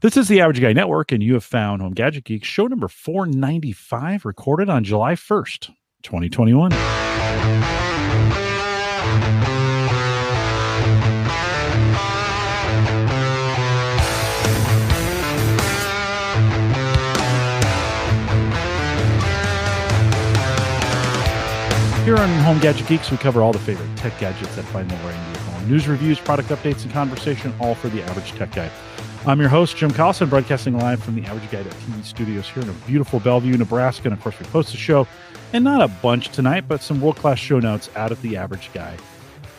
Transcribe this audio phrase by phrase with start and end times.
[0.00, 2.86] This is the Average Guy Network, and you have found Home Gadget Geek show number
[2.86, 5.74] 495, recorded on July 1st,
[6.04, 6.70] 2021.
[22.04, 25.04] Here on Home Gadget Geeks, we cover all the favorite tech gadgets that find their
[25.04, 25.68] way into your home.
[25.68, 28.70] News, reviews, product updates, and conversation, all for the average tech guy.
[29.26, 32.68] I'm your host, Jim Collison, broadcasting live from the Average Guy TV studios here in
[32.68, 34.04] a beautiful Bellevue, Nebraska.
[34.04, 35.06] And of course, we post the show,
[35.52, 38.70] and not a bunch tonight, but some world class show notes out at the Average
[38.72, 38.96] Guy.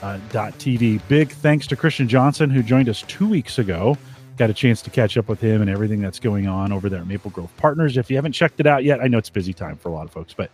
[0.01, 1.01] Uh, .tv.
[1.09, 3.97] Big thanks to Christian Johnson, who joined us two weeks ago.
[4.37, 7.01] Got a chance to catch up with him and everything that's going on over there
[7.01, 7.97] at Maple Grove Partners.
[7.97, 10.05] If you haven't checked it out yet, I know it's busy time for a lot
[10.05, 10.51] of folks, but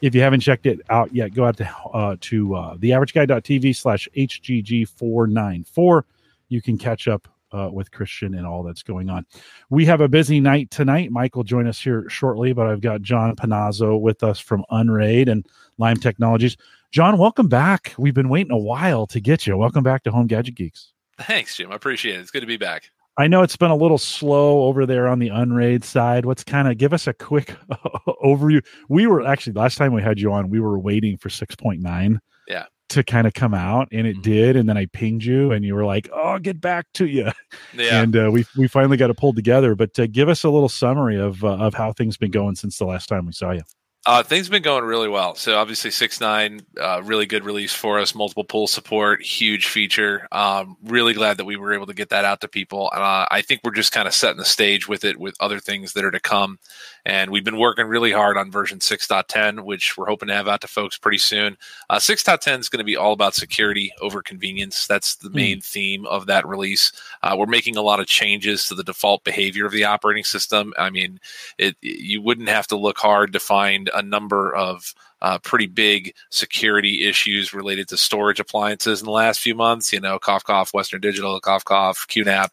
[0.00, 4.08] if you haven't checked it out yet, go out to uh, to uh, theaverageguy.tv slash
[4.16, 6.02] HGG494.
[6.48, 9.26] You can catch up uh, with Christian and all that's going on.
[9.70, 11.10] We have a busy night tonight.
[11.10, 15.28] Mike will join us here shortly, but I've got Jon Panozzo with us from Unraid
[15.28, 15.46] and
[15.78, 16.56] Lime Technologies.
[16.92, 17.94] Jon, welcome back.
[17.98, 19.56] We've been waiting a while to get you.
[19.56, 20.92] Welcome back to Home Gadget Geeks.
[21.18, 21.72] Thanks, Jim.
[21.72, 22.20] I appreciate it.
[22.20, 22.90] It's good to be back.
[23.18, 26.26] I know it's been a little slow over there on the unraid side.
[26.26, 27.56] What's kind of give us a quick
[28.22, 28.62] overview?
[28.90, 32.66] We were actually last time we had you on, we were waiting for 6.9 yeah.
[32.90, 34.22] To kind of come out and it mm-hmm.
[34.22, 34.56] did.
[34.56, 37.30] And then I pinged you and you were like, oh, I'll get back to you.
[37.74, 38.00] Yeah.
[38.00, 39.74] And uh, we, we finally got it pulled together.
[39.74, 42.78] But uh, give us a little summary of, uh, of how things been going since
[42.78, 43.62] the last time we saw you.
[44.06, 45.34] Uh, things have been going really well.
[45.34, 48.14] So obviously six nine, uh, really good release for us.
[48.14, 50.28] Multiple pool support, huge feature.
[50.30, 52.88] Um, really glad that we were able to get that out to people.
[52.94, 55.94] Uh, I think we're just kind of setting the stage with it with other things
[55.94, 56.60] that are to come.
[57.06, 60.60] And we've been working really hard on version 6.10, which we're hoping to have out
[60.62, 61.56] to folks pretty soon.
[61.88, 64.88] Uh, 6.10 is going to be all about security over convenience.
[64.88, 65.36] That's the hmm.
[65.36, 65.64] main mm.
[65.64, 66.90] theme of that release.
[67.22, 70.74] Uh, we're making a lot of changes to the default behavior of the operating system.
[70.76, 71.20] I mean,
[71.58, 76.14] it, you wouldn't have to look hard to find a number of uh, pretty big
[76.30, 79.92] security issues related to storage appliances in the last few months.
[79.92, 82.48] You know, cough cough, Western Digital, cough cough, QNAP.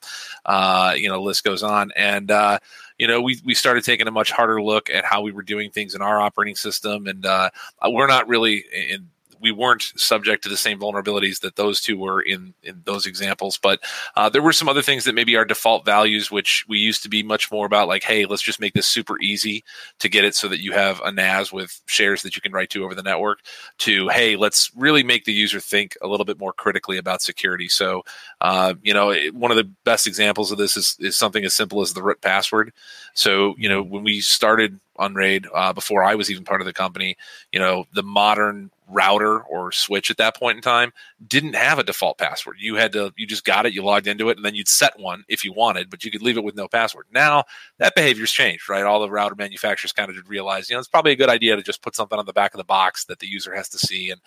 [0.46, 2.60] Uh, you know, list goes on, and uh,
[3.04, 5.72] you know, we we started taking a much harder look at how we were doing
[5.72, 7.50] things in our operating system, and uh,
[7.90, 9.10] we're not really in
[9.44, 13.58] we weren't subject to the same vulnerabilities that those two were in in those examples.
[13.58, 13.82] But
[14.16, 17.10] uh, there were some other things that maybe our default values, which we used to
[17.10, 19.64] be much more about, like, hey, let's just make this super easy
[20.00, 22.70] to get it so that you have a NAS with shares that you can write
[22.72, 23.42] to over the network.
[23.80, 27.68] To hey, let's really make the user think a little bit more critically about security.
[27.68, 28.04] So,
[28.40, 31.82] uh, you know, one of the best examples of this is is something as simple
[31.82, 32.72] as the root password.
[33.14, 36.74] So, you know, when we started Unraid uh, before I was even part of the
[36.74, 37.18] company,
[37.52, 40.94] you know, the modern router or switch at that point in time
[41.28, 42.58] didn't have a default password.
[42.60, 45.00] You had to, you just got it, you logged into it, and then you'd set
[45.00, 47.06] one if you wanted, but you could leave it with no password.
[47.12, 47.44] Now
[47.80, 48.84] that behavior's changed, right?
[48.84, 51.56] All the router manufacturers kind of did realize, you know, it's probably a good idea
[51.56, 53.78] to just put something on the back of the box that the user has to
[53.78, 54.10] see.
[54.10, 54.22] And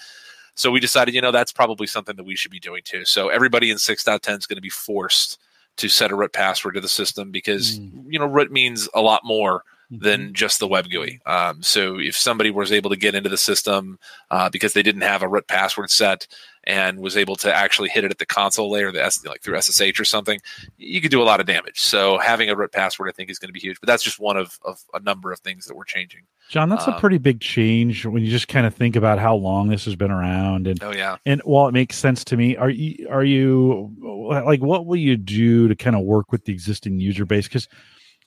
[0.54, 3.04] so we decided, you know, that's probably something that we should be doing too.
[3.04, 5.38] So everybody in 6.10 is going to be forced
[5.76, 8.04] to set a root password to the system because, mm.
[8.08, 10.32] you know, root means a lot more than mm-hmm.
[10.32, 11.20] just the web GUI.
[11.26, 13.98] Um, so if somebody was able to get into the system
[14.30, 16.26] uh, because they didn't have a root password set
[16.64, 19.60] and was able to actually hit it at the console layer, the S, like through
[19.60, 20.40] SSH or something,
[20.76, 21.80] you could do a lot of damage.
[21.80, 23.78] So having a root password, I think, is going to be huge.
[23.80, 26.22] But that's just one of, of a number of things that we're changing.
[26.48, 29.36] Jon, that's um, a pretty big change when you just kind of think about how
[29.36, 30.66] long this has been around.
[30.66, 34.60] And oh yeah, and while it makes sense to me, are you are you like
[34.60, 37.48] what will you do to kind of work with the existing user base?
[37.48, 37.68] Because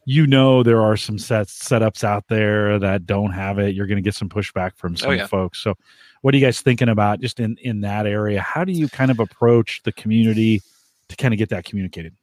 [0.10, 3.76] you know there are some sets setups out there that don't have it.
[3.76, 5.28] You're going to get some pushback from oh, some oh, yeah.
[5.28, 5.60] folks.
[5.60, 5.76] So,
[6.22, 8.42] what are you guys thinking about just in in that area?
[8.42, 10.64] How do you kind of approach the community
[11.10, 12.16] to kind of get that communicated?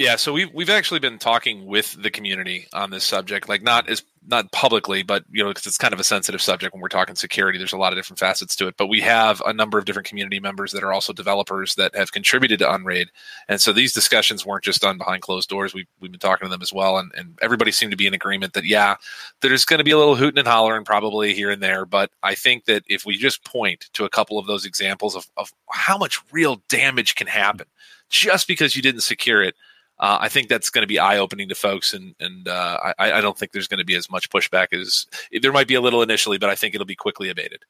[0.00, 3.86] Yeah, so we've we've actually been talking with the community on this subject, like not
[3.90, 6.88] as not publicly, but you know, because it's kind of a sensitive subject when we're
[6.88, 7.58] talking security.
[7.58, 10.08] There's a lot of different facets to it, but we have a number of different
[10.08, 13.08] community members that are also developers that have contributed to Unraid,
[13.46, 15.74] and so these discussions weren't just done behind closed doors.
[15.74, 18.14] We've we've been talking to them as well, and, and everybody seemed to be in
[18.14, 18.94] agreement that yeah,
[19.42, 22.36] there's going to be a little hooting and hollering probably here and there, but I
[22.36, 25.98] think that if we just point to a couple of those examples of of how
[25.98, 27.66] much real damage can happen
[28.08, 29.54] just because you didn't secure it
[30.00, 33.12] uh, I think that's going to be eye opening to folks, and and uh, I,
[33.12, 35.06] I, don't think there's going to be as much pushback as
[35.42, 37.64] there might be a little initially, but I think it'll be quickly abated.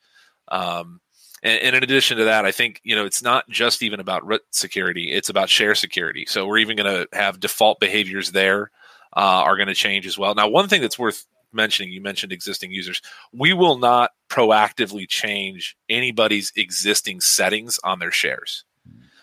[0.47, 1.01] Um,
[1.43, 4.25] and, and, in addition to that, I think you know it's not just even about
[4.25, 6.25] root security; it's about share security.
[6.29, 8.71] So we're even going to have default behaviors there
[9.17, 10.37] uh, are going to change as well.
[10.37, 13.03] Now, one thing that's worth mentioning, you mentioned existing users.
[13.33, 18.65] We will not proactively change anybody's existing settings on their shares.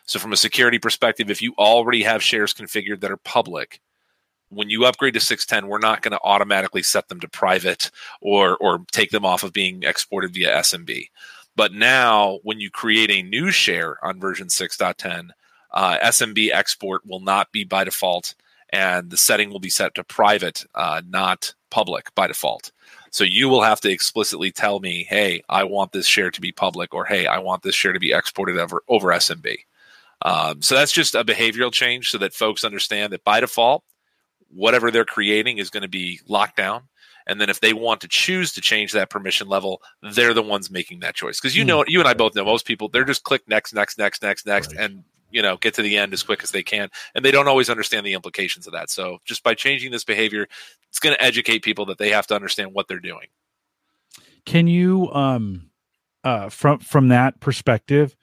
[0.07, 3.79] So, from a security perspective, if you already have shares configured that are public,
[4.49, 8.55] when you upgrade to 610 we're not going to automatically set them to private or
[8.57, 11.09] or take them off of being exported via smb
[11.57, 15.31] but now when you create a new share on version 6.10
[15.71, 18.35] uh, smb export will not be by default
[18.69, 22.71] and the setting will be set to private uh, not public by default.
[23.11, 26.51] So you will have to explicitly tell me hey i want this share to be
[26.51, 29.57] public or hey i want this share to be exported over over smb
[30.23, 33.83] um, so that's just a behavioral change so that folks understand that by default
[34.49, 36.83] whatever they're creating is going to be locked down.
[37.27, 40.71] And then if they want to choose to change that permission level they're the ones
[40.71, 41.39] making that choice.
[41.39, 41.67] Because you hmm.
[41.67, 44.45] know you and i both know most people they're just click next next next next
[44.45, 44.85] next right.
[44.85, 46.89] and you know get to the end as quick as they can.
[47.13, 48.89] And they don't always understand the implications of that.
[48.89, 50.47] So just by changing this behavior
[50.89, 53.27] it's going to educate people that they have to understand what they're doing.
[54.45, 55.69] Can you um
[56.23, 58.15] uh from from that perspective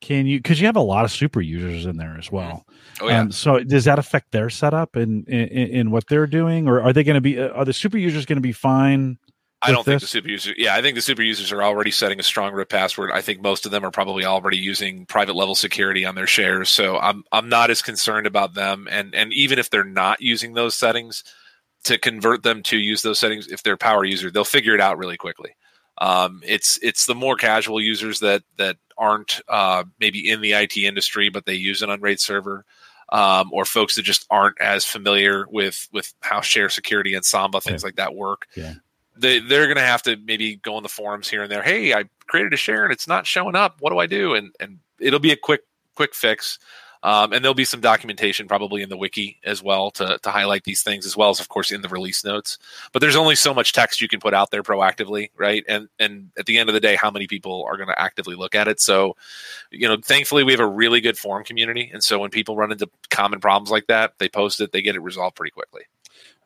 [0.00, 2.36] can you because you have a lot of super users in there as mm-hmm.
[2.36, 2.66] well
[3.00, 3.20] oh, yeah.
[3.20, 6.80] Um, so does that affect their setup and in, in, in, what they're doing or
[6.80, 9.18] are they going to be uh, are the super users going to be fine
[9.62, 9.92] I don't this?
[9.92, 10.54] think the super users.
[10.56, 13.10] Yeah, I think the super users are already setting a strong root password.
[13.12, 16.70] I think most of them are probably already using private level security on their shares.
[16.70, 18.88] So I'm I'm not as concerned about them.
[18.90, 21.24] And and even if they're not using those settings,
[21.84, 24.98] to convert them to use those settings, if they're power user, they'll figure it out
[24.98, 25.50] really quickly.
[26.00, 30.76] Um, it's it's the more casual users that that aren't uh, maybe in the IT
[30.76, 32.64] industry, but they use an Unraid server,
[33.10, 37.60] um, or folks that just aren't as familiar with with how share security and Samba
[37.60, 37.86] things yeah.
[37.86, 38.46] like that work.
[38.56, 38.74] Yeah.
[39.16, 41.62] They they're gonna have to maybe go in the forums here and there.
[41.62, 43.76] Hey, I created a share and it's not showing up.
[43.80, 44.34] What do I do?
[44.34, 45.62] And and it'll be a quick
[45.94, 46.58] quick fix.
[47.02, 50.64] Um, and there'll be some documentation probably in the wiki as well to, to highlight
[50.64, 52.58] these things, as well as, of course, in the release notes.
[52.92, 55.64] But there's only so much text you can put out there proactively, right?
[55.66, 58.34] And and at the end of the day, how many people are going to actively
[58.34, 58.80] look at it?
[58.80, 59.16] So,
[59.70, 62.72] you know, thankfully, we have a really good forum community, and so when people run
[62.72, 65.82] into common problems like that, they post it, they get it resolved pretty quickly.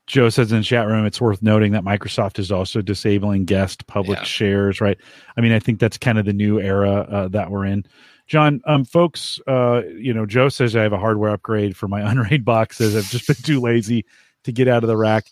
[0.06, 3.86] Joe says in the chat room, it's worth noting that Microsoft is also disabling guest
[3.86, 4.24] public yeah.
[4.24, 4.98] shares, right?
[5.36, 7.86] I mean, I think that's kind of the new era uh, that we're in.
[8.26, 12.00] Jon, um, folks, uh, you know, Joe says I have a hardware upgrade for my
[12.10, 12.96] Unraid boxes.
[12.96, 14.04] I've just been too lazy
[14.44, 15.26] to get out of the rack.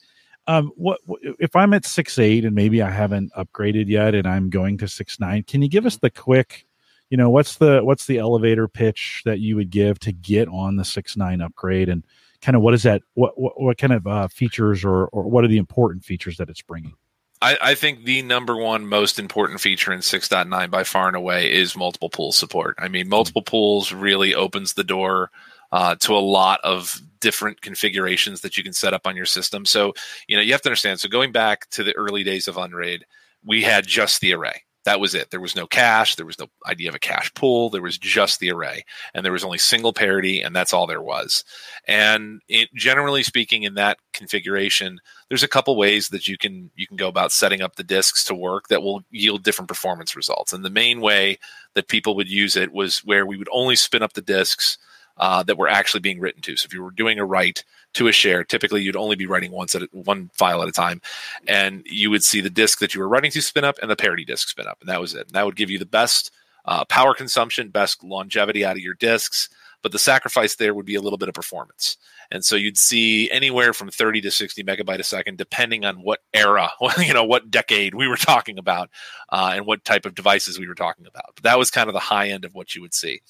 [0.49, 0.99] Um, what
[1.39, 4.89] if I'm at six eight and maybe I haven't upgraded yet, and I'm going to
[4.89, 5.45] six nine?
[5.45, 6.67] Can you give us the quick,
[7.11, 10.77] you know, what's the what's the elevator pitch that you would give to get on
[10.77, 12.05] the six nine upgrade, and
[12.41, 13.03] kind of what is that?
[13.15, 16.51] What what, what kind of uh, features or or what are the important features that
[16.51, 16.95] it's bringing?
[17.43, 21.53] I, I, think the number one most important feature in 6.9 by far and away
[21.53, 22.77] is multiple pool support.
[22.79, 25.31] I mean, multiple pools really opens the door
[25.73, 29.65] uh, to a lot of different configurations that you can set up on your system.
[29.67, 29.93] So,
[30.29, 31.01] you know, you have to understand.
[31.01, 33.07] So, going back to the early days of Unraid,
[33.45, 34.63] we had just the array.
[34.85, 35.31] That was it.
[35.31, 36.17] There was no cache.
[36.17, 37.71] There was no idea of a cache pool.
[37.71, 38.85] There was just the array,
[39.15, 41.45] and there was only single parity, and that's all there was.
[41.87, 46.87] And it, generally speaking, in that configuration, there's a couple ways that you can you
[46.87, 50.53] can go about setting up the disks to work that will yield different performance results.
[50.53, 51.39] And the main way
[51.75, 54.79] that people would use it was where we would only spin up the disks
[55.19, 56.57] uh, that were actually being written to.
[56.57, 57.65] So if you were doing a write
[57.95, 60.73] to a share, typically you'd only be writing once at a, one file at a
[60.73, 61.01] time,
[61.47, 63.97] and you would see the disk that you were writing to spin up and the
[63.97, 65.27] parity disk spin up, and that was it.
[65.27, 66.31] And that would give you the best
[66.65, 69.49] uh, power consumption, best longevity out of your disks.
[69.83, 71.97] But the sacrifice there would be a little bit of performance.
[72.31, 76.21] And so you'd see anywhere from 30 to 60 megabyte a second, depending on what
[76.33, 78.91] era, you know, what decade we were talking about
[79.31, 81.33] uh, and what type of devices we were talking about.
[81.35, 83.21] But that was kind of the high end of what you would see.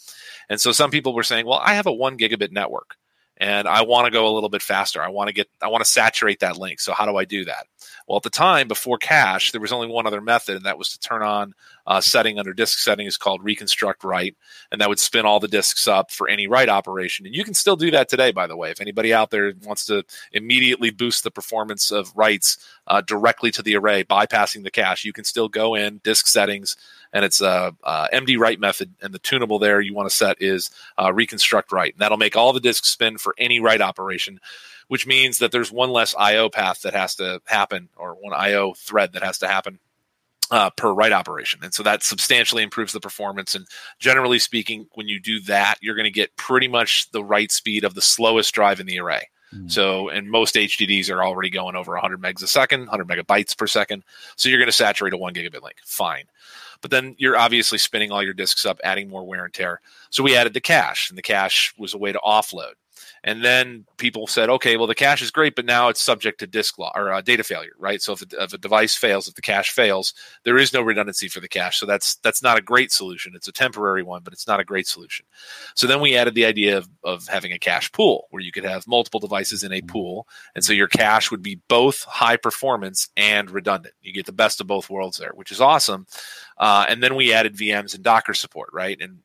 [0.48, 2.96] And so some people were saying, well, I have a one gigabit network
[3.38, 5.02] and I want to go a little bit faster.
[5.02, 6.78] I want to get, I want to saturate that link.
[6.78, 7.66] So how do I do that?
[8.06, 10.90] Well, at the time before cache, there was only one other method, and that was
[10.90, 11.54] to turn on
[11.86, 14.36] a setting under disk settings called reconstruct write,
[14.70, 17.26] and that would spin all the disks up for any write operation.
[17.26, 18.70] And you can still do that today, by the way.
[18.70, 23.62] If anybody out there wants to immediately boost the performance of writes uh, directly to
[23.62, 26.76] the array, bypassing the cache, you can still go in disk settings,
[27.12, 30.36] and it's a, a MD write method, and the tunable there you want to set
[30.40, 34.40] is uh, reconstruct write, and that'll make all the disks spin for any write operation
[34.88, 38.74] which means that there's one less IO path that has to happen or one IO
[38.74, 39.78] thread that has to happen
[40.50, 41.60] uh, per write operation.
[41.62, 43.54] And so that substantially improves the performance.
[43.54, 43.66] And
[43.98, 47.84] generally speaking, when you do that, you're going to get pretty much the write speed
[47.84, 49.28] of the slowest drive in the array.
[49.54, 49.70] Mm.
[49.70, 53.66] So, and most HDDs are already going over 100 megs a second, 100 megabytes per
[53.66, 54.02] second.
[54.36, 55.76] So you're going to saturate a one gigabit link.
[55.84, 56.24] Fine.
[56.80, 59.80] But then you're obviously spinning all your disks up, adding more wear and tear.
[60.10, 62.72] So we added the cache, and the cache was a way to offload.
[63.24, 66.46] And then people said, okay, well the cache is great, but now it's subject to
[66.46, 68.02] disk law or uh, data failure, right?
[68.02, 71.28] So if a, if a device fails, if the cache fails, there is no redundancy
[71.28, 71.78] for the cache.
[71.78, 73.32] So that's that's not a great solution.
[73.34, 75.26] It's a temporary one, but it's not a great solution.
[75.74, 78.64] So then we added the idea of, of having a cache pool where you could
[78.64, 83.08] have multiple devices in a pool, and so your cache would be both high performance
[83.16, 83.94] and redundant.
[84.02, 86.06] You get the best of both worlds there, which is awesome.
[86.58, 89.00] Uh, and then we added VMs and Docker support, right?
[89.00, 89.18] And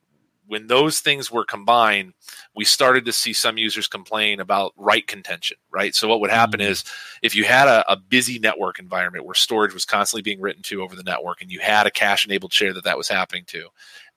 [0.48, 2.13] when those things were combined,
[2.56, 5.94] we started to see some users complain about write contention, right?
[5.94, 6.72] So what would happen mm-hmm.
[6.72, 6.84] is
[7.22, 10.82] if you had a, a, busy network environment where storage was constantly being written to
[10.82, 13.68] over the network and you had a cache enabled share that that was happening to,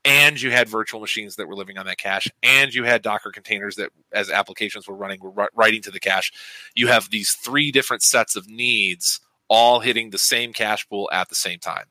[0.04, 3.30] and you had virtual machines that were living on that cache, and you had Docker
[3.30, 6.32] containers that as applications were running were writing to the cache,
[6.74, 11.28] you have these three different sets of needs all hitting the same cache pool at
[11.28, 11.84] the same time.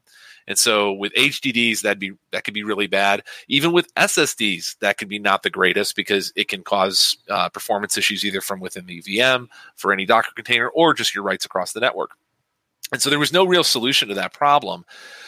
[0.50, 3.24] And so with HDDs, that'd be that could be really bad.
[3.48, 7.98] Even with SSDs, that could be not the greatest because it can cause uh, performance
[7.98, 11.72] issues either from within the VM for any Docker container or just your writes across
[11.72, 12.12] the network.
[12.91, 14.84] And so there was no real solution to that problem.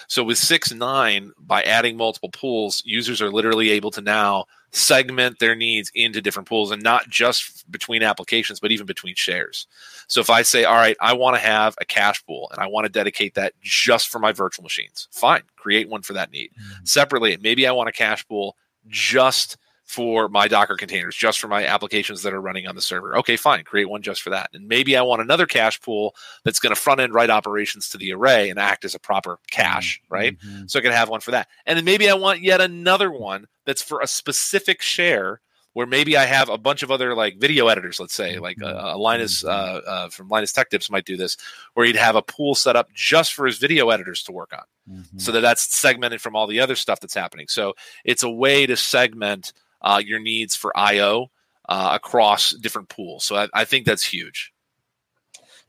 [0.07, 5.39] So with six nine, by adding multiple pools, users are literally able to now segment
[5.39, 9.67] their needs into different pools and not just between applications, but even between shares.
[10.07, 12.67] So if I say, all right, I want to have a cache pool and I
[12.67, 16.51] want to dedicate that just for my virtual machines, fine, create one for that need.
[16.51, 16.85] Mm-hmm.
[16.85, 18.55] Separately, maybe I want a cache pool
[18.87, 19.57] just
[19.91, 23.17] for my Docker containers, just for my applications that are running on the server.
[23.17, 24.49] Okay, fine, create one just for that.
[24.53, 27.97] And maybe I want another cache pool that's going to front end write operations to
[27.97, 30.13] the array and act as a proper cache, mm-hmm.
[30.13, 30.39] right?
[30.39, 30.67] Mm-hmm.
[30.67, 31.49] So I can have one for that.
[31.65, 35.41] And then maybe I want yet another one that's for a specific share
[35.73, 38.77] where maybe I have a bunch of other like video editors, let's say, like mm-hmm.
[38.77, 39.49] uh, Linus mm-hmm.
[39.49, 41.35] uh, uh, from Linus Tech Tips might do this,
[41.73, 44.99] where he'd have a pool set up just for his video editors to work on,
[44.99, 45.17] mm-hmm.
[45.17, 47.47] so that that's segmented from all the other stuff that's happening.
[47.49, 47.73] So
[48.05, 51.27] it's a way to segment uh, your needs for I/O
[51.69, 53.25] uh, across different pools.
[53.25, 54.51] So I, I, think that's huge.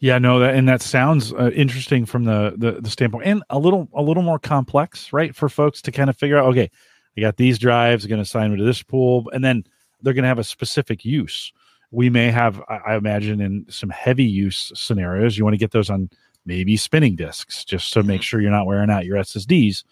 [0.00, 3.59] Yeah, no, that and that sounds uh, interesting from the, the, the standpoint, and a
[3.59, 6.47] little a little more complex, right, for folks to kind of figure out.
[6.47, 6.71] Okay,
[7.16, 9.64] I got these drives, going to assign them to this pool, and then
[10.00, 11.52] they're going to have a specific use.
[11.92, 15.90] We may have, I imagine, in some heavy use scenarios, you want to get those
[15.90, 16.09] on
[16.47, 18.23] maybe spinning disks just to make mm-hmm.
[18.23, 19.85] sure you're not wearing out your SSDs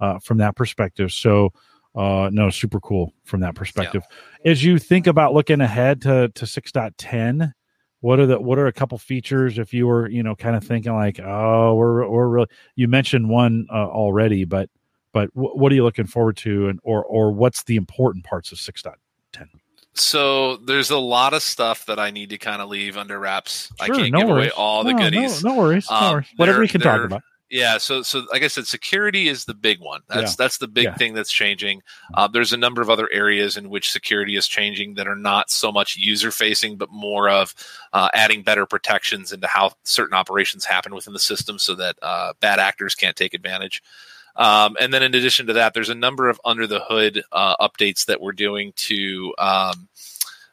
[0.00, 1.10] uh, from that perspective.
[1.12, 1.52] So
[1.96, 4.02] uh, no, super cool from that perspective.
[4.44, 4.52] Yeah.
[4.52, 7.54] As you think about looking ahead to to six point ten,
[8.00, 10.62] what are the what are a couple features if you were you know kind of
[10.62, 14.68] thinking like oh we're we're really you mentioned one uh, already, but
[15.12, 18.52] but w- what are you looking forward to and or or what's the important parts
[18.52, 18.96] of six point
[19.32, 19.48] ten?
[19.94, 23.72] So there's a lot of stuff that I need to kind of leave under wraps.
[23.82, 24.46] Sure, I can't no give worries.
[24.48, 25.42] away all the no, goodies.
[25.42, 25.90] No, no worries.
[25.90, 26.26] No um, worries.
[26.36, 27.22] Whatever we can talk about.
[27.48, 30.00] Yeah, so so like I said, security is the big one.
[30.08, 30.36] That's yeah.
[30.36, 30.94] that's the big yeah.
[30.96, 31.82] thing that's changing.
[32.14, 35.48] Uh, there's a number of other areas in which security is changing that are not
[35.48, 37.54] so much user facing, but more of
[37.92, 42.32] uh, adding better protections into how certain operations happen within the system, so that uh,
[42.40, 43.80] bad actors can't take advantage.
[44.34, 47.56] Um, and then in addition to that, there's a number of under the hood uh,
[47.58, 49.34] updates that we're doing to.
[49.38, 49.88] Um,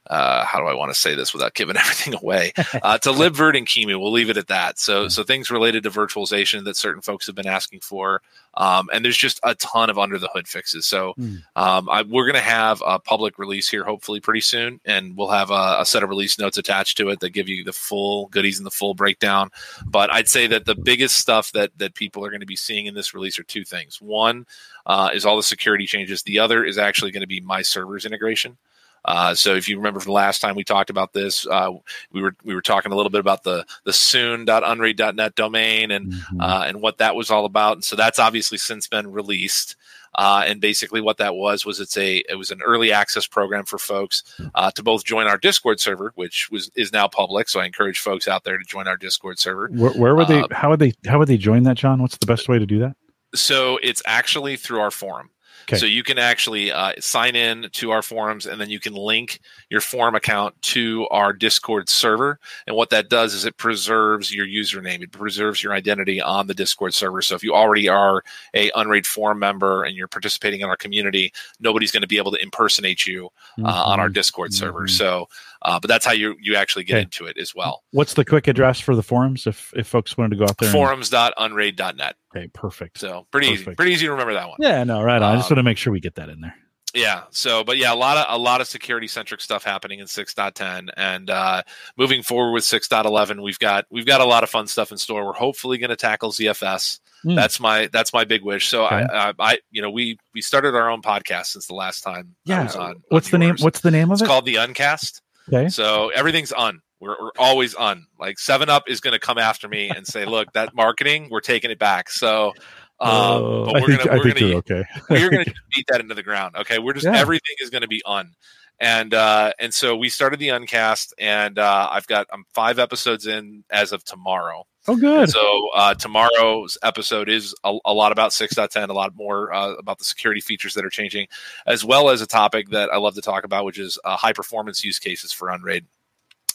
[0.07, 2.53] uh, how do I want to say this without giving everything away?
[2.81, 4.77] Uh, to libvirt and QEMU, we'll leave it at that.
[4.77, 8.22] So, so things related to virtualization that certain folks have been asking for,
[8.55, 10.86] um, and there's just a ton of under the hood fixes.
[10.86, 11.38] So, hmm.
[11.55, 15.29] um, I, we're going to have a public release here hopefully pretty soon, and we'll
[15.29, 18.27] have a, a, set of release notes attached to it that give you the full
[18.27, 19.50] goodies and the full breakdown.
[19.86, 22.88] But I'd say that the biggest stuff that that people are going to be seeing
[22.88, 24.01] in this release are two things.
[24.01, 24.45] One
[24.86, 26.24] uh, is all the security changes.
[26.24, 28.57] The other is actually going to be my servers integration.
[29.05, 31.72] Uh, so if you remember from the last time we talked about this, uh,
[32.12, 36.41] we were we were talking a little bit about the the soon.unraid.net domain and mm-hmm.
[36.41, 37.77] uh, and what that was all about.
[37.77, 39.75] And so that's obviously since been released.
[40.15, 43.65] Uh, and basically, what that was was it's a it was an early access program
[43.65, 47.50] for folks uh, to both join our Discord server, which was is now public.
[47.50, 49.69] So I encourage folks out there to join our Discord server.
[49.69, 50.41] Where, where would they?
[50.41, 50.93] Uh, how would they?
[51.07, 52.00] How would they join that, Jon?
[52.01, 52.95] What's the best way to do that?
[53.33, 55.31] So it's actually through our forum.
[55.63, 55.77] Okay.
[55.77, 59.39] So you can actually uh, sign in to our forums and then you can link
[59.69, 62.39] your forum account to our Discord server.
[62.67, 66.53] And what that does is it preserves your username, it preserves your identity on the
[66.53, 67.22] Discord server.
[67.22, 71.33] So if you already are a Unraid forum member and you're participating in our community,
[71.60, 73.27] nobody's going to be able to impersonate you
[73.60, 73.65] uh, mm-hmm.
[73.65, 74.65] on our Discord mm-hmm.
[74.65, 74.88] server.
[74.88, 75.29] So
[75.63, 77.03] uh, but that's how you you actually get okay.
[77.03, 77.84] into it as well.
[77.91, 80.72] What's the quick address for the forums if if folks wanted to go out there?
[80.72, 82.15] Forums.unraid.net.
[82.36, 83.00] Okay, perfect.
[83.00, 83.67] So pretty perfect.
[83.67, 84.58] easy, pretty easy to remember that one.
[84.60, 85.24] Yeah, no, right on.
[85.24, 86.55] Um, I just um, want to make sure we get that in there.
[86.93, 87.24] Yeah.
[87.32, 90.89] So, but yeah, a lot of a lot of security centric stuff happening in 6.10,
[90.96, 91.63] and uh,
[91.98, 95.25] moving forward with 6.11, we've got we've got a lot of fun stuff in store.
[95.25, 97.00] We're hopefully going to tackle ZFS.
[97.25, 97.36] Mm.
[97.36, 98.67] That's my that's my big wish.
[98.67, 98.96] So okay.
[98.96, 102.36] I, I, I you know we we started our own podcast since the last time
[102.46, 102.63] yeah.
[102.63, 103.01] What's on,
[103.32, 103.55] the name?
[103.60, 104.25] What's the name of it's it?
[104.25, 105.22] It's called the Uncast.
[105.51, 105.69] Okay.
[105.69, 106.81] So everything's on.
[107.00, 108.07] We're, we're always on.
[108.19, 111.41] Like Seven Up is going to come after me and say, "Look, that marketing, we're
[111.41, 112.53] taking it back." So,
[113.00, 114.83] um, Uh, but we're think, gonna we're gonna you're okay.
[115.09, 116.55] we're going to beat that into the ground.
[116.55, 117.17] Okay, we're just Yeah.
[117.17, 118.33] everything is going to be on,
[118.79, 123.27] and uh, and so we started the uncast, and uh, I've got I'm five episodes
[123.27, 124.65] in as of tomorrow.
[124.87, 125.29] Oh, good.
[125.29, 129.97] So uh, tomorrow's episode is a, a lot about 6.10, a lot more uh, about
[129.97, 131.27] the security features that are changing,
[131.65, 134.33] as well as a topic that I love to talk about, which is uh, high
[134.33, 135.85] performance use cases for Unraid.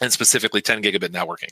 [0.00, 1.50] And specifically 10 gigabit networking.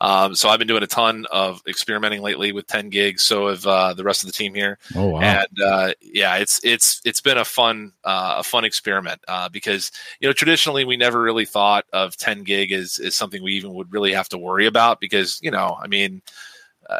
[0.00, 3.22] Um, so I've been doing a ton of experimenting lately with 10 gigs.
[3.22, 5.20] So have uh, the rest of the team here oh, wow.
[5.20, 9.92] and uh, yeah, it's it's it's been a fun uh, a fun experiment uh, because
[10.20, 13.74] you know traditionally we never really thought of 10 gig as, as something we even
[13.74, 16.22] would really have to worry about because you know I mean.
[16.88, 16.98] Uh,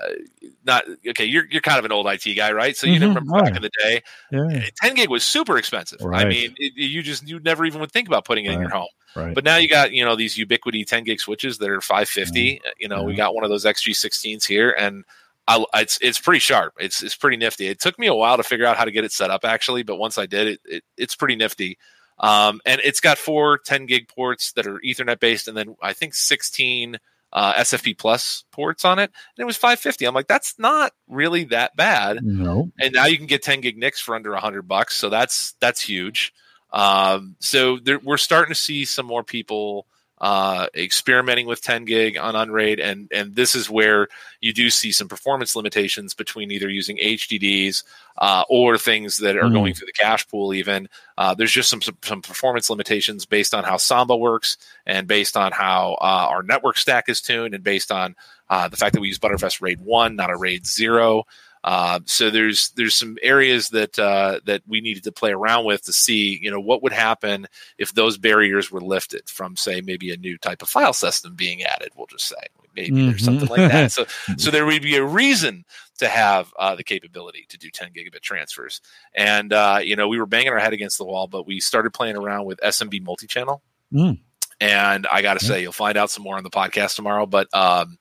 [0.65, 1.25] not okay.
[1.25, 2.77] You're you're kind of an old IT guy, right?
[2.77, 3.09] So you Mhm.
[3.09, 4.65] remember Oh, back in the day, yeah.
[4.81, 6.01] 10 gig was super expensive.
[6.03, 8.71] I mean, it, you just you never even would think about putting it in your
[8.71, 8.89] home.
[9.17, 9.35] Right.
[9.35, 12.61] But now you got you know these Ubiquiti 10 gig switches that are 550.
[12.79, 15.05] You know, we got one of those XG16s here, and
[15.49, 16.75] I, it's it's pretty sharp.
[16.79, 17.67] It's it's pretty nifty.
[17.67, 19.83] It took me a while to figure out how to get it set up actually,
[19.83, 21.77] but once I did it, it it's pretty nifty.
[22.21, 25.93] Um, and it's got four 10 gig ports that are Ethernet based, and then I
[25.93, 26.99] think 16
[27.33, 29.11] uh, SFP plus ports on it.
[29.37, 30.05] And it was 550.
[30.05, 32.71] I'm like, that's not really that bad no.
[32.81, 35.81] and now you can get 10 gig NICs for under 100 bucks so that's that's
[35.81, 36.33] huge
[36.73, 39.87] um, so there, we're starting to see some more people
[40.23, 44.07] uh, experimenting with 10 gig on unraid and and this is where
[44.41, 47.83] you do see some performance limitations between either using hdds
[48.19, 49.53] uh, or things that are Mm.
[49.53, 50.89] going through the cache pool even
[51.19, 55.37] uh, there's just some, some some performance limitations based on how samba works and based
[55.37, 58.15] on how uh, our network stack is tuned and based on
[58.49, 61.25] uh, the fact that we use btrfs raid 1 not a raid 0
[61.65, 65.83] uh, so there's there's some areas that uh, that we needed to play around with
[65.83, 67.47] to see you know what would happen
[67.79, 71.63] if those barriers were lifted from say maybe a new type of file system being
[71.63, 71.91] added.
[71.97, 72.37] We'll just say
[72.75, 73.25] maybe there's Mhm.
[73.25, 73.93] something like that.
[73.93, 75.65] So so there would be a reason
[75.99, 78.81] to have uh, the capability to do 10 gigabit transfers.
[79.15, 81.93] And uh, you know we were banging our head against the wall, but we started
[81.93, 83.63] playing around with SMB multi-channel.
[83.93, 84.19] Mm.
[84.61, 85.53] And I got to Yeah.
[85.53, 87.27] say, you'll find out some more on the podcast tomorrow.
[87.27, 87.99] But um,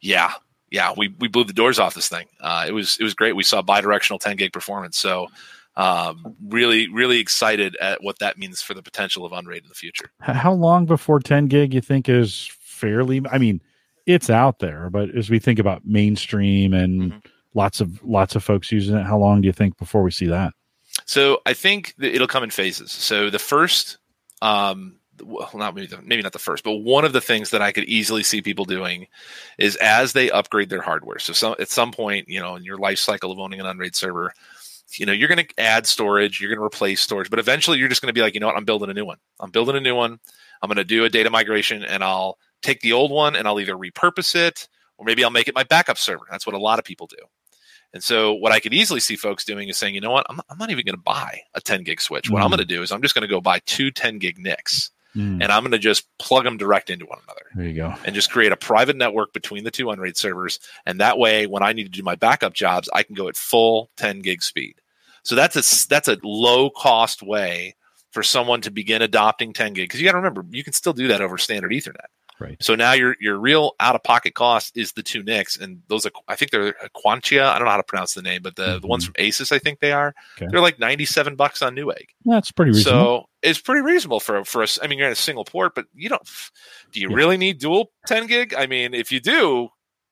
[0.00, 0.32] yeah,
[0.70, 2.26] yeah, we, we blew the doors off this thing.
[2.40, 3.36] Uh, it was it was great.
[3.36, 4.98] We saw bidirectional 10 gig performance.
[4.98, 5.28] So
[5.76, 9.74] um, really really excited at what that means for the potential of Unraid in the
[9.74, 10.10] future.
[10.20, 13.22] How long before 10 gig you think is fairly?
[13.30, 13.60] I mean,
[14.06, 17.22] it's out there, but as we think about mainstream and Mhm.
[17.54, 20.26] lots of lots of folks using it, how long do you think before we see
[20.26, 20.52] that?
[21.04, 22.90] So I think that it'll come in phases.
[22.90, 23.98] So the first,
[24.42, 27.62] um, well, not maybe the, maybe not the first, but one of the things that
[27.62, 29.06] I could easily see people doing
[29.58, 31.18] is as they upgrade their hardware.
[31.18, 33.94] So some at some point, you know, in your life cycle of owning an Unraid
[33.96, 34.32] server,
[34.98, 37.88] you know, you're going to add storage, you're going to replace storage, but eventually you're
[37.88, 39.18] just going to be like, you know what, I'm building a new one.
[39.40, 40.18] I'm building a new one.
[40.62, 43.60] I'm going to do a data migration, and I'll take the old one and I'll
[43.60, 46.26] either repurpose it or maybe I'll make it my backup server.
[46.30, 47.16] That's what a lot of people do.
[47.92, 50.40] And so, what I could easily see folks doing is saying, you know what, I'm,
[50.50, 52.30] I'm not even going to buy a 10 gig switch.
[52.30, 52.52] What I'm Mm.
[52.52, 55.42] going to do is I'm just going to go buy two 10 gig NICs Mm,
[55.42, 57.94] and I'm going to just plug them direct into one another there you go.
[58.04, 60.60] and just create a private network between the two Unraid servers.
[60.84, 63.36] And that way, when I need to do my backup jobs, I can go at
[63.36, 64.76] full 10 gig speed.
[65.22, 67.74] So that's a that's a low cost way
[68.12, 70.92] for someone to begin adopting 10 gig because you got to remember you can still
[70.92, 72.06] do that over standard Ethernet.
[72.38, 72.62] Right.
[72.62, 76.04] So now your your real out of pocket cost is the two NICs, and those
[76.04, 77.44] are I think they're Quantia.
[77.44, 79.58] I don't know how to pronounce the name, but the, the ones from Asus I
[79.58, 80.14] think they are.
[80.36, 80.46] Okay.
[80.50, 82.08] They're like ninety seven bucks on Newegg.
[82.26, 83.00] That's pretty reasonable.
[83.00, 84.78] So it's pretty reasonable for for us.
[84.82, 86.22] I mean, you're in a single port, but you don't.
[86.92, 87.16] Do you Yeah.
[87.16, 88.54] really need dual 10 gig?
[88.54, 89.68] I mean, if you do,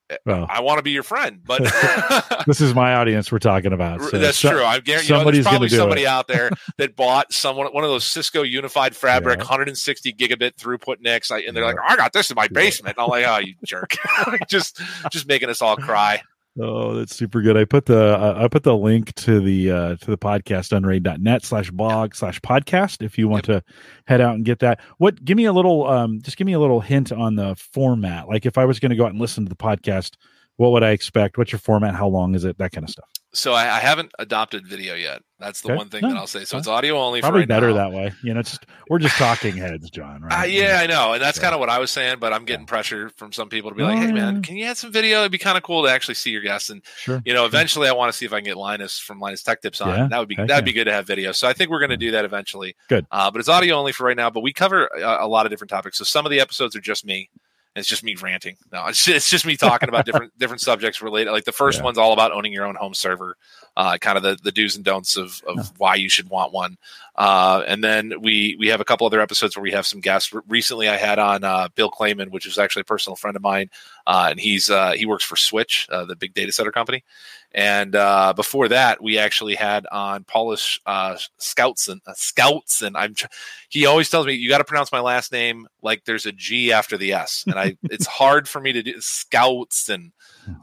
[0.09, 1.41] eh, well, I want to be your friend.
[1.45, 1.61] But
[2.47, 4.01] this is my audience we're talking about.
[4.01, 4.63] so that's so- true.
[4.63, 6.07] I guarantee you know, somebody's there's probably somebody it.
[6.07, 9.43] out there that bought someone one of those Cisco Unified Fabric Yeah.
[9.45, 11.69] 160 gigabit throughput NICs, and they're Yeah.
[11.71, 13.95] like, "I got this in my basement." And I'm like, "Oh, you jerk!"
[14.49, 14.79] just
[15.11, 16.21] just making us all cry.
[16.57, 17.57] Oh, that's super good.
[17.57, 21.43] I put the uh, I put the link to the uh, to the podcast unraid.net
[21.43, 23.61] slash blog slash podcast if you want to
[24.07, 24.79] head out and get that.
[24.97, 28.29] What give me a little um just give me a little hint on the format.
[28.29, 30.15] Like if I was going to go out and listen to the podcast,
[30.57, 31.37] what would I expect?
[31.37, 31.95] What's your format?
[31.95, 32.57] How long is it?
[32.57, 33.09] That kind of stuff.
[33.33, 35.21] So I, I haven't adopted video yet.
[35.39, 35.75] That's the Okay.
[35.75, 36.45] one thing No, that I'll say.
[36.45, 37.19] So it's audio only.
[37.19, 37.89] Probably for right better now.
[37.89, 38.13] that way.
[38.23, 40.21] You know, just we're just talking heads, John.
[40.21, 40.43] Right?
[40.43, 41.43] Uh, yeah, I know, and that's Yeah.
[41.43, 42.19] kind of what I was saying.
[42.19, 42.67] But I'm getting Yeah.
[42.69, 45.19] pressure from some people to be like, "Hey, man, can you add some video?
[45.19, 47.21] It'd be kind of cool to actually see your guests." And Sure.
[47.25, 49.61] you know, eventually, I want to see if I can get Linus from Linus Tech
[49.61, 49.89] Tips on.
[49.89, 50.71] Yeah, That would be heck that'd yeah.
[50.71, 51.33] be good to have video.
[51.33, 52.77] So I think we're going to do that eventually.
[52.87, 53.05] Good.
[53.11, 54.29] Uh, but it's audio only for right now.
[54.29, 55.97] But we cover a, a lot of different topics.
[55.97, 57.29] So some of the episodes are just me,
[57.75, 58.55] it's just me ranting.
[58.71, 61.31] No, it's just, it's just me talking about different different subjects related.
[61.31, 61.83] Like the first Yeah.
[61.85, 63.35] one's all about owning your own home server,
[63.75, 65.63] uh, kind of the, the do's and don'ts of, of Yeah.
[65.77, 66.77] why you should want one.
[67.15, 70.33] Uh, and then we we have a couple other episodes where we have some guests.
[70.47, 73.69] Recently, I had on uh, Bill Clayman, which is actually a personal friend of mine,
[74.07, 77.03] uh, and he's uh, he works for Switch, uh, the big data center company.
[77.51, 82.01] And uh, before that, we actually had on Paulus uh, Schoutsen.
[82.05, 82.91] Uh, Schoutsen.
[82.95, 83.15] I'm.
[83.15, 83.27] Tr-
[83.69, 86.73] he always tells me you got to pronounce my last name like there's a G
[86.73, 87.77] after the S, and I.
[87.83, 90.11] it's hard for me to do Schoutsen.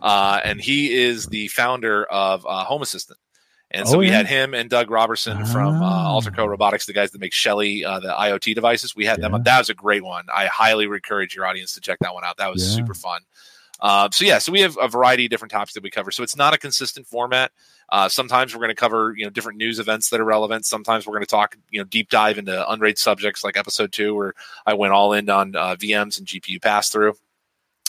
[0.00, 3.18] Uh, and he is the founder of uh, Home Assistant.
[3.74, 4.18] And so Oh, we yeah.
[4.18, 6.08] had him and Doug Robertson from uh, Ah.
[6.20, 8.94] Allterco Robotics, the guys that make Shelly uh, the IoT devices.
[8.94, 9.42] We had them.
[9.42, 10.26] That was a great one.
[10.32, 12.36] I highly encourage your audience to check that one out.
[12.36, 12.76] That was Yeah.
[12.76, 13.22] super fun.
[13.80, 16.12] Uh, so yeah, so we have a variety of different topics that we cover.
[16.12, 17.50] So it's not a consistent format.
[17.88, 20.64] Uh, sometimes we're going to cover you know different news events that are relevant.
[20.66, 24.14] Sometimes we're going to talk you know deep dive into Unraid subjects like episode two,
[24.14, 24.34] where
[24.66, 27.14] I went all in on uh, VMs and GPU pass through.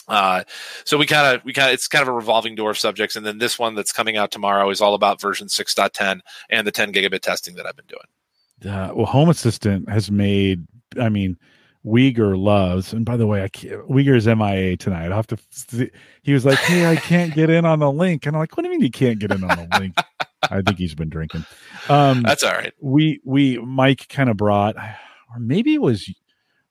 [0.08, 0.44] Uh,
[0.84, 3.16] so we kind of we kind of it's kind of a revolving door of subjects,
[3.16, 6.70] and then this one that's coming out tomorrow is all about version 6.10 and the
[6.72, 8.74] 10 gigabit testing that I've been doing.
[8.74, 10.66] Uh, well, Home Assistant has made.
[11.00, 11.36] I mean,
[11.84, 12.92] Wieger loves.
[12.92, 15.06] And by the way, I can't, Wieger's MIA tonight.
[15.06, 15.38] I'll have to.
[15.50, 15.90] see-
[16.22, 18.62] He was like, "Hey, I can't get in on the link," and I'm like, "What
[18.62, 19.94] do you mean you can't get in on the link?"
[20.50, 21.44] I think he's been drinking.
[21.88, 22.72] Um, That's all right.
[22.80, 26.08] we we Mike kind of brought, or maybe it was.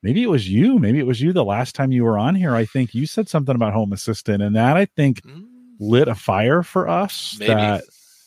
[0.03, 0.77] Maybe it was you.
[0.77, 2.53] Maybe it was you the last time you were on here.
[2.55, 5.45] I think you said something about Home Assistant, and that I think Mm,
[5.79, 7.53] lit a fire for us Maybe.
[7.53, 7.83] that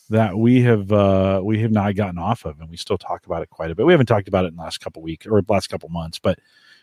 [0.09, 3.41] that we have uh we have not gotten off of and we still talk about
[3.41, 5.41] it quite a bit we haven't talked about it in the last couple weeks or
[5.49, 6.39] last couple months but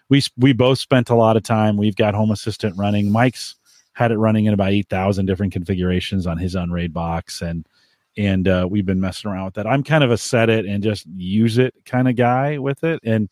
[0.09, 3.57] we we both spent a lot of time we've got home assistant running mike's
[3.95, 7.67] had it running in about 8000 different configurations on his unraid box and
[8.17, 10.83] and uh, we've been messing around with that i'm kind of a set it and
[10.83, 13.29] just use it kind of guy with it and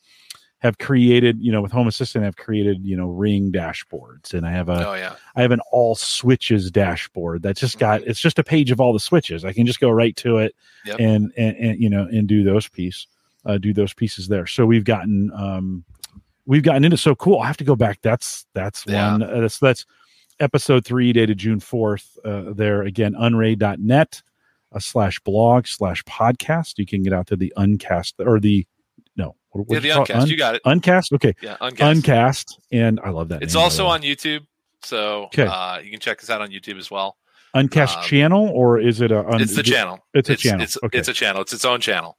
[0.62, 4.51] have created you know with home assistant i've created you know ring dashboards and i
[4.53, 5.16] have a oh yeah.
[5.35, 8.92] I have an all switches dashboard that's just got it's just a page of all
[8.92, 9.44] the switches.
[9.44, 11.01] I can just go right to it Yep.
[11.01, 13.07] and, and and you know and do those piece
[13.44, 14.46] uh, do those pieces there.
[14.46, 15.85] So we've gotten um
[16.46, 17.40] we've gotten into so cool.
[17.40, 17.98] I have to go back.
[18.03, 19.12] That's that's Yeah.
[19.12, 19.85] one uh, that's that's
[20.38, 22.18] episode three dated June fourth.
[22.25, 24.22] Uh, there again unraid.net
[24.72, 26.79] uh, slash blog slash podcast.
[26.79, 28.64] You can get out to the uncast or the
[29.16, 30.20] no what, Yeah, the you uncast.
[30.22, 30.62] Un- you got it.
[30.64, 31.12] uncast.
[31.12, 32.03] Okay, Yeah, uncast.
[32.03, 33.42] uncast, and I love that.
[33.42, 34.46] It's name, also on YouTube,
[34.83, 35.46] so Okay.
[35.46, 37.16] uh, you can check us out on YouTube as well.
[37.55, 39.98] uncast um, channel or is it a un- it's the channel.
[40.14, 40.62] it's a channel.
[40.62, 40.98] It's, Okay.
[40.98, 41.42] it's a channel.
[41.42, 42.16] It's its own channel.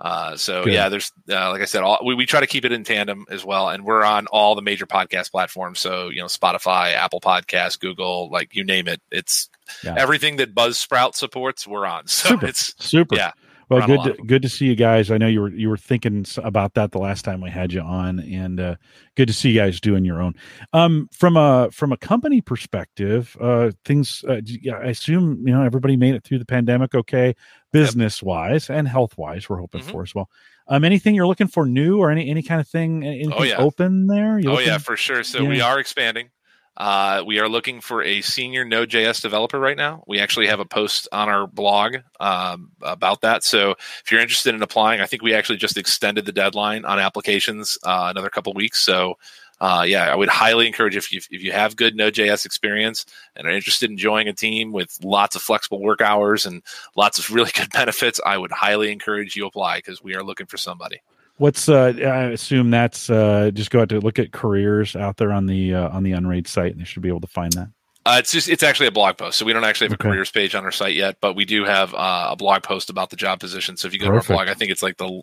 [0.00, 0.72] Uh, so Good.
[0.72, 3.24] yeah, there's uh, like I said, all, we, we try to keep it in tandem
[3.30, 5.78] as well, and we're on all the major podcast platforms.
[5.78, 9.00] So you know, Spotify, Apple Podcasts, Google, like you name it.
[9.12, 9.48] It's
[9.84, 9.94] Yeah.
[9.96, 11.68] everything that Buzzsprout supports.
[11.68, 12.04] We're on.
[12.08, 12.46] So Super.
[12.46, 13.14] it's Super.
[13.14, 13.30] Yeah,
[13.72, 15.10] Well, we're on a good to, good to see you guys.
[15.10, 17.80] I know you were you were thinking about that the last time we had you
[17.80, 18.76] on, and uh,
[19.16, 20.34] good to see you guys doing your own.
[20.72, 24.24] Um, from a from a company perspective, uh, things.
[24.28, 24.40] Uh,
[24.74, 27.34] I assume you know everybody made it through the pandemic okay,
[27.72, 29.48] business wise and health wise.
[29.48, 29.90] We're hoping Mhm.
[29.90, 30.28] for as well.
[30.68, 33.04] Um, anything you're looking for new or any any kind of thing?
[33.32, 33.56] Oh, yeah.
[33.56, 34.38] open there?
[34.38, 35.24] You oh looking- yeah, for sure.
[35.24, 36.30] So we are expanding.
[36.76, 40.02] Uh, we are looking for a senior Node.js developer right now.
[40.06, 43.44] We actually have a post on our blog um, about that.
[43.44, 46.98] So if you're interested in applying, I think we actually just extended the deadline on
[46.98, 48.82] applications uh, another couple weeks.
[48.82, 49.18] So
[49.60, 53.06] uh, yeah, I would highly encourage if you if you have good Node.js experience
[53.36, 56.62] and are interested in joining a team with lots of flexible work hours and
[56.96, 60.46] lots of really good benefits, I would highly encourage you apply because we are looking
[60.46, 61.00] for somebody.
[61.42, 65.32] What's uh I assume that's uh just go out to look at careers out there
[65.32, 67.68] on the uh, on the Unraid site and they should be able to find that.
[68.06, 70.08] Uh, it's just it's actually a blog post, so we don't actually have Okay.
[70.08, 72.90] a careers page on our site yet, but we do have uh, a blog post
[72.90, 73.76] about the job position.
[73.76, 74.26] So if you go Perfect.
[74.26, 75.22] to our blog, I think it's like the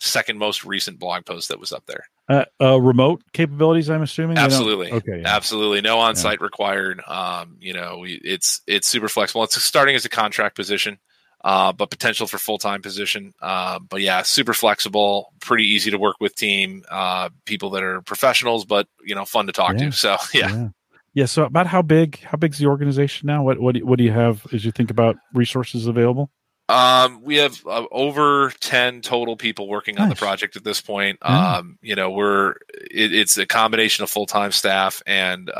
[0.00, 2.08] second most recent blog post that was up there.
[2.28, 4.38] Uh, uh remote capabilities I'm assuming.
[4.38, 5.20] Absolutely, Okay.
[5.20, 5.36] yeah.
[5.36, 7.00] absolutely, no on site required.
[7.06, 9.44] Um, you know, we, it's it's super flexible.
[9.44, 10.98] It's starting as a contract position,
[11.44, 13.32] uh, but potential for full time position.
[13.40, 16.82] Uh, but yeah, super flexible, pretty easy to work with team.
[16.90, 19.86] Uh, people that are professionals, but you know, fun to talk Yeah.
[19.86, 19.92] to.
[19.92, 20.48] So yeah.
[20.50, 20.68] yeah.
[21.14, 23.42] Yeah, so about how big how big's the organization now?
[23.44, 26.30] What what do, what do you have as you think about resources available?
[26.70, 31.18] Um, we have uh, over 10 total people working on the project at this point.
[31.22, 31.56] Yeah.
[31.56, 32.52] Um, you know, we're,
[32.90, 35.52] it, it's a combination of full-time staff and, uh,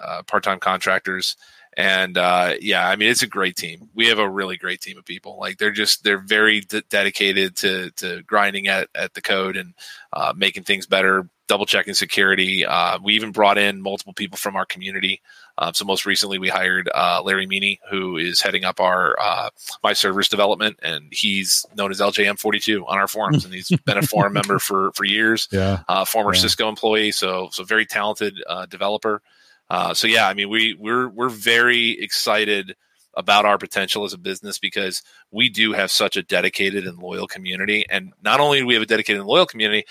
[0.00, 1.36] uh, part-time contractors.
[1.76, 3.88] And, uh, yeah, I mean, it's a great team.
[3.94, 5.38] We have a really great team of people.
[5.38, 9.74] Like they're just, they're very de- dedicated to, to grinding at, at the code and,
[10.12, 12.64] uh, making things better, double checking security.
[12.64, 15.20] Uh, we even brought in multiple people from our community.
[15.58, 19.50] Uh, so most recently we hired, uh, Larry Meany, who is heading up our, uh,
[19.82, 24.02] my servers development, and he's known as LJM42 on our forums, and he's been a
[24.02, 25.48] forum member for for years.
[25.52, 25.82] Yeah.
[25.88, 26.40] Uh, former Yeah.
[26.40, 29.22] Cisco employee, so so very talented uh, developer.
[29.70, 32.74] Uh, so yeah, I mean, we we're we're very excited
[33.16, 37.26] about our potential as a business because we do have such a dedicated and loyal
[37.26, 37.84] community.
[37.88, 39.84] And not only do we have a dedicated and loyal community,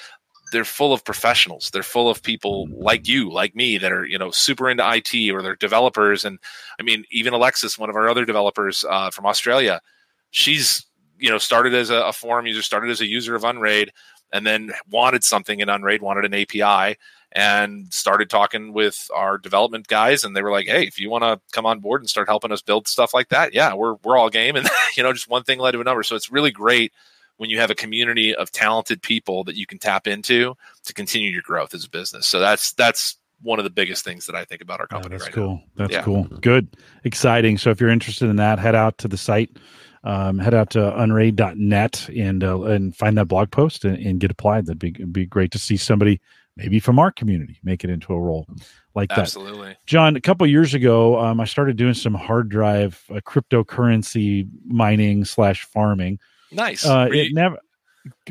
[0.51, 1.69] they're full of professionals.
[1.71, 5.31] They're full of people like you, like me, that are you know super into IT
[5.31, 6.23] or they're developers.
[6.23, 6.39] And
[6.79, 9.81] I mean, even Alexis, one of our other developers uh, from Australia,
[10.29, 10.85] she's
[11.17, 13.91] you know started as a, a forum user, started as a user of Unraid,
[14.31, 16.97] and then wanted something in Unraid, wanted an API,
[17.35, 21.23] and started talking with our development guys and they were like hey if you want
[21.23, 24.17] to come on board and start helping us build stuff like that yeah we're, we're
[24.17, 26.93] all game and you know just one thing led to another so it's really great
[27.37, 31.29] when you have a community of talented people that you can tap into to continue
[31.29, 34.45] your growth as a business so that's that's one of the biggest things that I
[34.45, 35.15] think about our company.
[35.15, 35.55] Yeah, that's right cool.
[35.55, 35.63] Now.
[35.75, 36.01] That's Yeah.
[36.03, 36.23] cool.
[36.23, 36.69] Good.
[37.03, 37.57] Exciting.
[37.57, 39.57] So if you're interested in that, head out to the site,
[40.05, 44.31] um, head out to unraid.net and uh, and find that blog post and, and get
[44.31, 44.65] applied.
[44.65, 46.21] That'd be be great to see somebody
[46.55, 48.47] maybe from our community make it into a role
[48.95, 49.19] like that.
[49.19, 49.75] Absolutely.
[49.85, 55.25] Jon, a couple years ago, um, I started doing some hard drive uh, cryptocurrency mining
[55.25, 56.19] slash farming.
[56.51, 56.85] Nice.
[56.85, 57.57] Uh, were it you, never.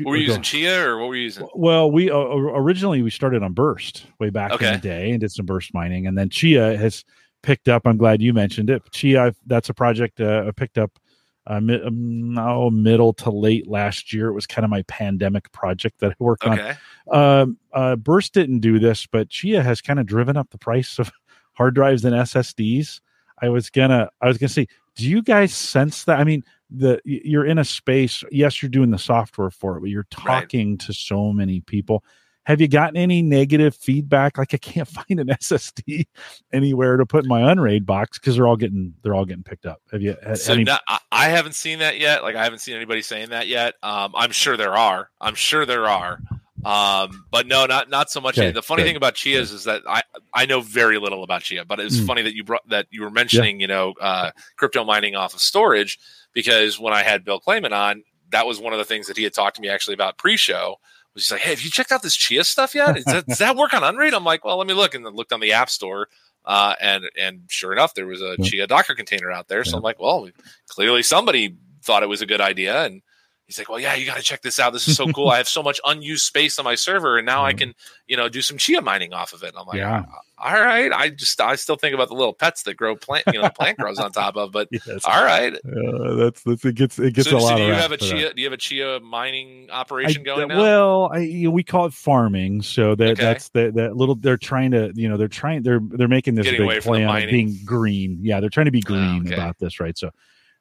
[0.03, 1.47] were you using Chia or what were you using?
[1.53, 5.31] well, we uh, originally we started on Burst way back in the day and did
[5.31, 7.03] some Burst mining, and then Chia has
[7.41, 7.85] picked up.
[7.85, 8.81] I'm glad you mentioned it.
[8.91, 10.91] Chia, that's a project uh, I picked up.
[11.45, 14.29] Uh, mid, um, oh, middle to late last year.
[14.29, 16.57] It was kind of my pandemic project that I worked on.
[16.57, 16.69] Okay.
[16.69, 16.77] Um,
[17.11, 21.11] uh, Burst didn't do this, but Chia has kind of driven up the price of
[21.53, 23.01] hard drives and SSDs.
[23.41, 26.19] I was gonna, I was gonna say, do you guys sense that?
[26.19, 28.23] I mean, the you're in a space.
[28.31, 30.41] Yes, you're doing the software for it, but you're Right.
[30.41, 32.03] talking to so many people.
[32.45, 34.37] Have you gotten any negative feedback?
[34.37, 36.05] Like, I can't find an SSD
[36.53, 39.65] anywhere to put in my Unraid box because they're all getting they're all getting picked
[39.65, 39.81] up.
[39.91, 40.15] Have you?
[40.23, 40.77] Had So any, no,
[41.11, 42.21] I haven't seen that yet.
[42.23, 43.75] Like I haven't seen anybody saying that yet.
[43.83, 45.09] Um, I'm sure there are.
[45.21, 46.19] I'm sure there are.
[46.65, 48.37] Um, but no, not not so much.
[48.37, 48.89] Okay, the funny good.
[48.89, 52.07] thing about Chia's is that I I know very little about Chia, but it's Mm.
[52.07, 55.41] funny that you brought that you were mentioning you know uh, crypto mining off of
[55.41, 55.99] storage
[56.33, 59.23] because when I had Bill Clayman on, that was one of the things that he
[59.23, 60.77] had talked to me actually about pre-show.
[61.13, 62.97] Was he's like, hey, have you checked out this Chia stuff yet?
[62.97, 64.15] Is that, does that work on Unraid?
[64.15, 66.07] I'm like, well, let me look, and then looked on the App Store.
[66.45, 68.45] Uh, and and sure enough, there was a Yeah.
[68.49, 69.63] Chia Docker container out there.
[69.63, 69.77] So Yeah.
[69.77, 70.27] I'm like, well,
[70.67, 73.01] clearly somebody thought it was a good idea and
[73.53, 75.37] he's like well yeah you got to check this out this is so cool i
[75.37, 77.57] have so much unused space on my server and now i Mhm.
[77.57, 77.73] can
[78.07, 80.03] you know do some chia mining off of it and i'm like Yeah.
[80.39, 83.33] all right i just i still think about the little pets that grow plant you
[83.33, 85.05] know the plant grows on top of but yes.
[85.05, 87.67] all right Uh, that's, that's it gets it gets so, a so lot do of
[87.69, 88.11] you have a for that.
[88.11, 91.51] chia do you have a chia mining I- operation going now Well, I, you know,
[91.51, 92.61] we call it farming.
[92.63, 93.21] So that Okay.
[93.21, 94.15] that's that that little.
[94.15, 95.61] They're trying to, you know, they're trying.
[95.63, 98.19] They're they're making this Getting big from the play on being green.
[98.21, 99.33] Yeah, they're trying to be Ah, green okay.
[99.33, 99.97] about this, right?
[99.97, 100.11] So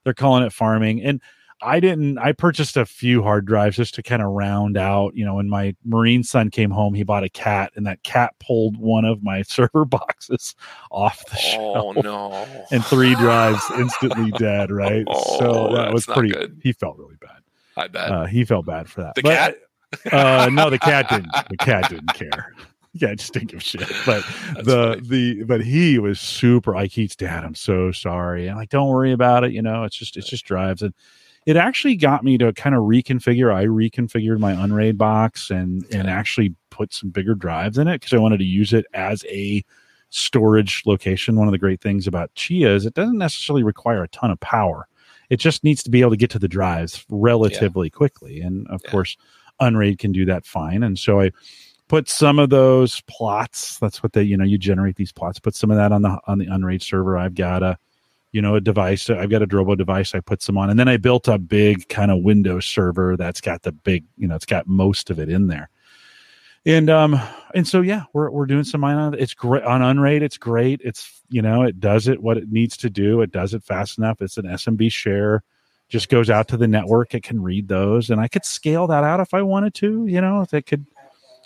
[0.05, 1.02] they're calling it farming.
[1.02, 1.20] And
[1.64, 2.18] I didn't.
[2.18, 5.14] I purchased a few hard drives just to kind of round out.
[5.14, 8.35] You know, when my Marine son came home, he bought a cat, and that cat
[8.40, 10.55] pulled one of my server boxes
[10.90, 11.77] off the shelf.
[11.77, 12.05] oh shelf.
[12.05, 15.05] no And three drives instantly dead, right?
[15.14, 16.31] Oh, so that was pretty.
[16.31, 16.61] good.
[16.62, 17.38] He felt really bad.
[17.77, 19.14] i bet Uh, he felt bad for that.
[19.14, 19.59] The But-
[20.03, 20.12] cat?
[20.12, 21.31] uh, no, the cat didn't.
[21.51, 22.53] The cat didn't care.
[22.94, 23.90] Yeah, just didn't give a shit.
[24.05, 24.22] But
[24.64, 25.01] the funny.
[25.37, 27.44] the but he was super like he's dad.
[27.44, 28.48] I'm so sorry.
[28.48, 29.53] And like, don't worry about it.
[29.53, 30.92] You know, it's just it's just drives and.
[31.46, 33.52] It actually got me to kind of reconfigure.
[33.52, 38.12] I reconfigured my Unraid box and and actually put some bigger drives in it because
[38.12, 39.64] I wanted to use it as a
[40.11, 41.37] storage location.
[41.37, 44.38] One of the great things about Chia is it doesn't necessarily require a ton of
[44.40, 44.87] power.
[45.31, 48.40] It just needs to be able to get to the drives relatively quickly.
[48.40, 48.90] And of Yeah.
[48.90, 49.16] course,
[49.61, 50.83] Unraid can do that fine.
[50.83, 51.31] And so I
[51.88, 53.78] put some of those plots.
[53.78, 55.38] That's what they, you know, you generate these plots.
[55.38, 57.16] Put some of that on the on the Unraid server.
[57.18, 57.78] I've got a,
[58.32, 59.08] you know, a device.
[59.10, 60.14] I've got a Drobo device.
[60.14, 63.40] I put some on, and then I built a big kind of Windows server that's
[63.40, 65.68] got the big, you know, it's got most of it in there.
[66.64, 67.20] And um
[67.54, 69.20] and so yeah, we're we're doing some mine on it.
[69.20, 70.22] It's great on Unraid.
[70.22, 70.80] It's great.
[70.84, 73.20] It's you know it does it what it needs to do.
[73.20, 74.22] It does it fast enough.
[74.22, 75.42] It's an SMB share.
[75.88, 77.14] Just goes out to the network.
[77.14, 80.06] It can read those, and I could scale that out if I wanted to.
[80.06, 80.86] You know, if it could,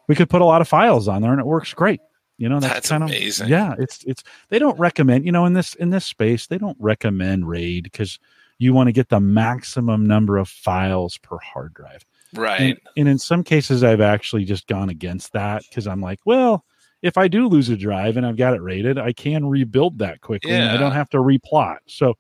[0.07, 2.01] we could put a lot of files on there, and it works great.
[2.39, 3.45] You know, that's, That's kind amazing.
[3.45, 3.75] of yeah.
[3.79, 7.49] It's it's they don't recommend you know in this in this space they don't recommend
[7.49, 8.19] RAID because
[8.59, 12.05] you want to get the maximum number of files per hard drive.
[12.35, 16.21] right And, and in some cases, I've actually just gone against that because I'm like,
[16.25, 16.65] well,
[17.03, 20.21] if I do lose a drive and I've got it rated, I can rebuild that
[20.21, 20.53] quickly.
[20.53, 21.79] And I don't have to replot.
[21.87, 22.15] So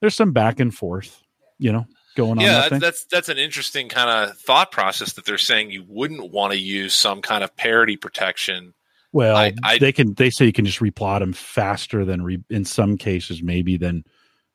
[0.00, 1.22] there's some back and forth,
[1.58, 2.40] you know, going on.
[2.40, 6.32] yeah that that's that's an interesting kind of thought process that they're saying you wouldn't
[6.32, 8.72] want to use some kind of parity protection
[9.16, 10.14] well, I- I- they can.
[10.14, 14.04] They say you can just replot them faster than re, in some cases, maybe than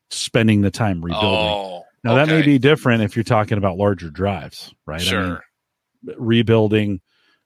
[0.09, 1.29] spending the time rebuilding.
[1.29, 4.95] oh now that may be different if you're talking about larger drives, right?
[5.01, 5.43] I mean, sure
[6.17, 6.99] rebuilding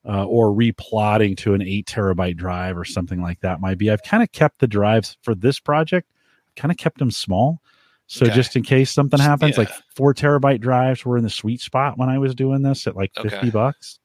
[0.08, 3.90] uh, or replotting to an eight terabyte drive or something like that might be.
[3.92, 6.10] I've kind of kept the drives for this project,
[6.56, 7.60] kind of kept them small.
[8.08, 8.36] So Okay.
[8.36, 9.62] just in case something happens, Yeah.
[9.64, 12.96] like four terabyte drives were in the sweet spot when I was doing this at
[12.96, 14.00] like fifty bucks.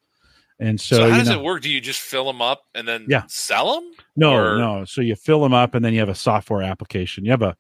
[0.60, 1.62] And So, so, how does know, it work?
[1.62, 3.22] Do you just fill them up and then Yeah.
[3.28, 3.90] sell them?
[4.16, 4.84] no, or- no.
[4.84, 7.24] So you fill them up, and then you have a software application.
[7.24, 7.56] You have a,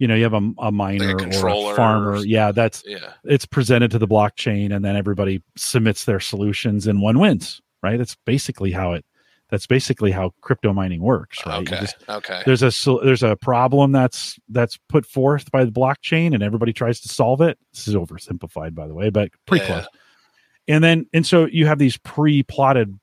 [0.00, 2.10] you know, you have a, a miner or a farmer.
[2.16, 3.12] or- Yeah, that's Yeah.
[3.24, 7.60] it's presented to the blockchain, and then everybody submits their solutions, and one wins.
[7.82, 7.96] Right?
[7.96, 9.04] That's basically how it.
[9.48, 11.38] That's basically how crypto mining works.
[11.46, 11.60] Right?
[11.60, 11.80] Okay.
[11.80, 12.42] just- okay.
[12.46, 12.70] there's a
[13.04, 17.40] there's a problem that's that's put forth by the blockchain and everybody tries to solve
[17.40, 19.86] it this is oversimplified by the way but pretty Yeah, close
[20.68, 22.98] and then and so you have these pre-plotted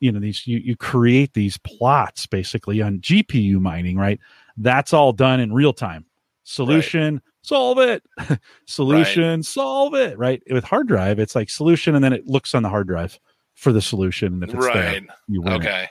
[0.00, 4.20] you know these you, you create these plots basically on gpu mining right
[4.58, 6.04] that's all done in real time
[6.44, 8.02] solution solve it
[8.66, 12.62] solution solve it right with hard drive it's like solution and then it looks on
[12.62, 13.18] the hard drive
[13.54, 15.02] for the solution and if it's there Right.
[15.28, 15.56] you win it.
[15.56, 15.88] Okay.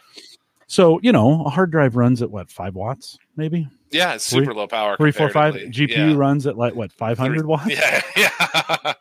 [0.67, 4.41] so you know a hard drive runs at what five watts maybe Yeah, it's Three-
[4.41, 4.97] super low power.
[4.97, 6.13] three four five gpu Yeah.
[6.15, 8.93] runs at like what 500 watts Yeah, yeah.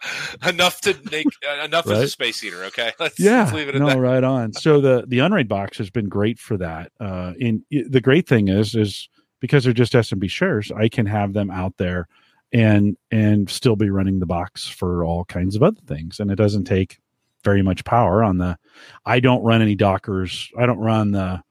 [0.48, 2.64] enough to make uh, enough as a space heater.
[2.64, 3.98] Okay, let's, yeah let's leave it at no that.
[3.98, 8.00] right on so the the unraid box has been great for that uh in the
[8.00, 9.08] great thing is is
[9.40, 12.06] because they're just smb shares i can have them out there
[12.52, 16.36] and and still be running the box for all kinds of other things and it
[16.36, 16.98] doesn't take
[17.44, 18.56] very much power on the
[19.04, 21.42] i don't run any dockers i don't run the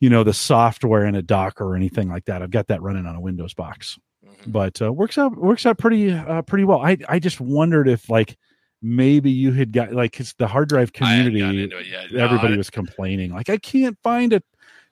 [0.00, 3.06] you know the software in a docker or anything like that i've got that running
[3.06, 4.52] on a windows box Mhm.
[4.52, 6.80] but uh, works out works out pretty uh, pretty well.
[6.80, 8.36] I I just wondered if like
[8.82, 12.10] maybe you had got like because the hard drive community, into it yet.
[12.12, 14.42] No, everybody was complaining like I can't find a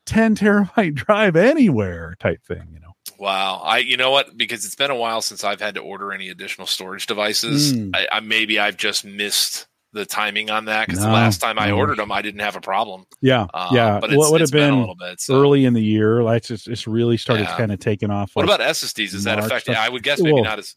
[0.07, 2.63] ten terabyte drive anywhere type thing.
[2.73, 3.61] You know, Wow.
[3.65, 4.37] I you know what?
[4.37, 7.73] Because it's been a while since I've had to order any additional storage devices.
[7.75, 7.91] Mm.
[7.95, 11.59] I, I maybe I've just missed the timing on that because No, the last time
[11.59, 13.07] I ordered them, I didn't have a problem.
[13.23, 13.99] yeah, Uh, yeah.
[14.01, 15.21] but well, it's, it would have been, a little bit.
[15.21, 15.41] So.
[15.41, 16.23] early in the year.
[16.23, 17.57] Like it's it's really started Yeah.
[17.57, 18.31] kind of taking off.
[18.35, 19.15] What about SSDs?
[19.15, 19.65] Is that March affect?
[19.67, 19.77] stuff?
[19.79, 20.77] I would guess maybe Well, not as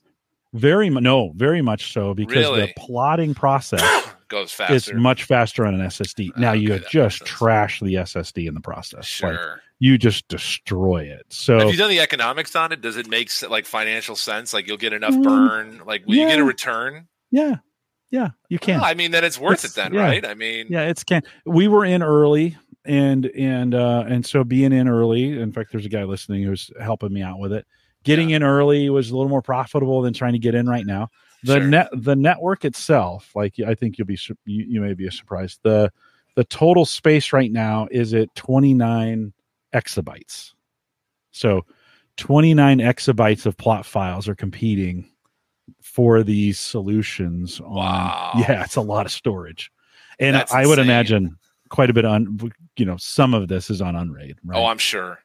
[0.54, 2.62] very mu- no, very much so because Really?
[2.62, 3.82] the plotting process
[4.30, 4.96] goes faster.
[4.96, 6.38] much faster on an SSD.
[6.38, 9.22] Now you Okay, that just trashed the SSD in the process.
[9.22, 9.62] Like, sure.
[9.80, 11.26] you just destroy it.
[11.30, 12.82] So Have you done the economics on it?
[12.82, 14.54] Does it make like financial sense?
[14.54, 15.82] Like you'll get enough Mm, burn?
[15.86, 17.08] Like will you get a return?
[17.30, 17.58] yeah,
[18.12, 18.80] yeah, you can.
[18.80, 20.02] Well, I mean, then it's worth It's- it then, yeah.
[20.02, 20.26] right?
[20.26, 21.24] I mean, yeah, it's can.
[21.46, 25.40] We were in early, and and uh and so being in early.
[25.40, 27.66] In fact, there's a guy listening who's helping me out with it.
[28.04, 31.10] Getting in early was a little more profitable than trying to get in right now.
[31.44, 31.68] The Sure.
[31.68, 35.60] net, the network itself, like I think you'll be, you, you may be surprised.
[35.64, 35.92] The
[36.36, 39.34] the total space right now is at 29
[39.74, 40.54] exabytes.
[41.32, 41.66] So
[42.18, 45.10] 29 exabytes of plot files are competing
[45.82, 48.32] for these solutions on Wow.
[48.38, 49.72] yeah it's a lot of storage
[50.20, 50.86] and That's i would insane.
[50.86, 51.38] imagine
[51.70, 52.40] quite a bit on
[52.78, 55.20] you know some of this is on unraid right oh, I'm sure.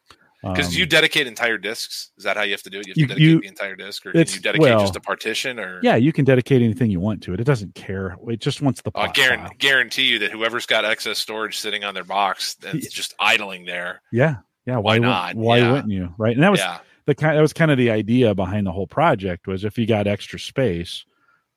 [0.44, 2.11] Because Um, you dedicate entire discs.
[2.18, 2.88] Is that how you have to do it?
[2.88, 4.96] You have You- to dedicate you- the entire disc, or can you dedicate well, just
[4.96, 5.61] a partition?
[5.61, 8.61] Or yeah you can dedicate anything you want to it it doesn't care it just
[8.61, 12.57] wants the I guarantee, guarantee you that whoever's got excess storage sitting on their box
[12.64, 14.02] it's just idling there.
[14.11, 15.35] yeah yeah why, Why not?
[15.37, 15.72] why Yeah.
[15.72, 18.35] wouldn't you right and that was yeah, the kind that was kind of the idea
[18.35, 21.05] behind the whole project was if you got extra space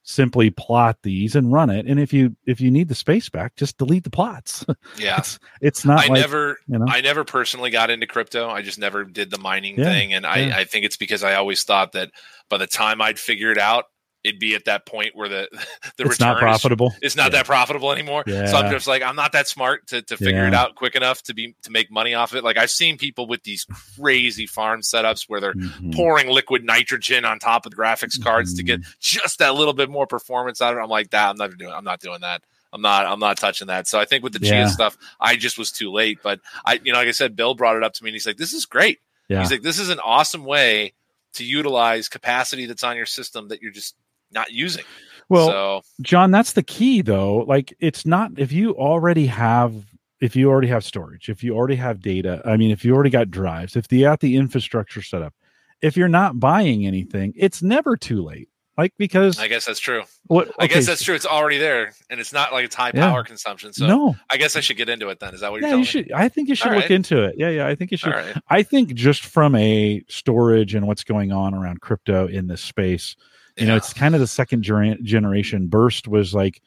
[0.07, 3.55] simply plot these and run it and if you if you need the space back
[3.55, 4.63] just delete the plots
[4.99, 5.17] yeah.
[5.17, 8.47] it's it's not I like never, you know I never personally got into crypto.
[8.47, 10.59] I just never did the mining Yeah, thing, and I.
[10.59, 12.11] I think it's because I always thought that
[12.49, 13.85] by the time I'd figure it out,
[14.25, 15.47] it'd be at that point where the
[15.97, 17.37] the it's return not is- profitable it's not Yeah.
[17.39, 18.23] that profitable anymore.
[18.27, 21.21] So I'm just like, I'm not that smart to, to figure it out quick enough
[21.23, 22.43] to be to make money off it.
[22.43, 23.65] Like I've seen people with these
[23.97, 25.93] crazy farm setups where they're Mhm.
[25.95, 28.91] pouring liquid nitrogen on top of the graphics cards to get Mm-hmm.
[28.99, 30.81] just that little bit more performance out of it.
[30.81, 31.71] I'm like, that I'm not doing.
[31.71, 32.41] I'm not doing that.
[32.73, 33.05] I'm not.
[33.05, 33.87] I'm not touching that.
[33.87, 34.63] So I think with the Yeah.
[34.65, 36.19] Chia stuff, I just was too late.
[36.21, 38.25] But I, you know, like I said, Bill brought it up to me, and he's
[38.27, 40.93] like, "This is great." yeah He's like, "This is an awesome way
[41.35, 43.95] to utilize capacity that's on your system that you're just
[44.31, 44.83] not using."
[45.29, 47.37] well so Jon, that's the key though.
[47.47, 49.73] Like it's not if you already have
[50.21, 53.09] if you already have storage, if you already have data, I mean if you already
[53.09, 55.33] got drives, if you got the infrastructure set up,
[55.81, 58.49] if you're not buying anything, it's never too late.
[58.77, 60.03] Like because I guess that's true.
[60.27, 61.15] what I guess that's true.
[61.15, 63.09] It's already there, and it's not like it's high Yeah.
[63.09, 63.71] power consumption.
[63.71, 64.15] So no.
[64.29, 65.33] I guess I should get into it then.
[65.33, 66.91] Is that what you're Yeah, you should I think you should All look right.
[66.91, 67.35] into it.
[67.37, 68.11] Yeah, yeah, I think you should.
[68.13, 68.35] Right.
[68.49, 73.15] I think just from a storage and what's going on around crypto in this space,
[73.57, 76.61] you know it's kind of the second gener- generation burst was like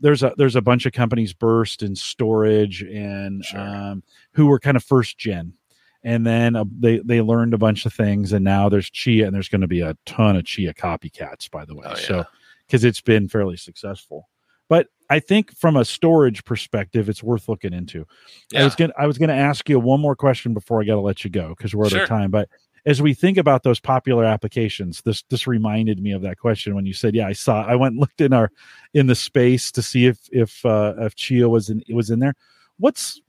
[0.00, 3.60] there's a there's a bunch of companies burst in storage and Sure.
[3.60, 5.54] um, who were kind of first gen
[6.02, 9.34] and then uh, they they learned a bunch of things and now there's chia and
[9.34, 11.94] there's going to be a ton of chia copycats by the way Oh, yeah.
[11.96, 12.24] so
[12.66, 14.28] because it's been fairly successful
[14.68, 18.06] but I think from a storage perspective, it's worth looking into.
[18.50, 18.62] Yeah.
[18.62, 21.00] I was gonna I was gonna ask you one more question before I got to
[21.02, 22.02] let you go because we're out sure.
[22.04, 22.30] of time.
[22.30, 22.48] But
[22.86, 26.86] as we think about those popular applications, this this reminded me of that question when
[26.86, 28.50] you said, "Yeah, I saw." I went and looked in our
[28.92, 32.34] in the space to see if if uh, if Chia was in was in there.
[32.78, 33.20] What's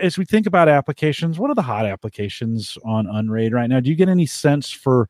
[0.00, 3.80] as we think about applications, what are the hot applications on Unraid right now?
[3.80, 5.08] Do you get any sense for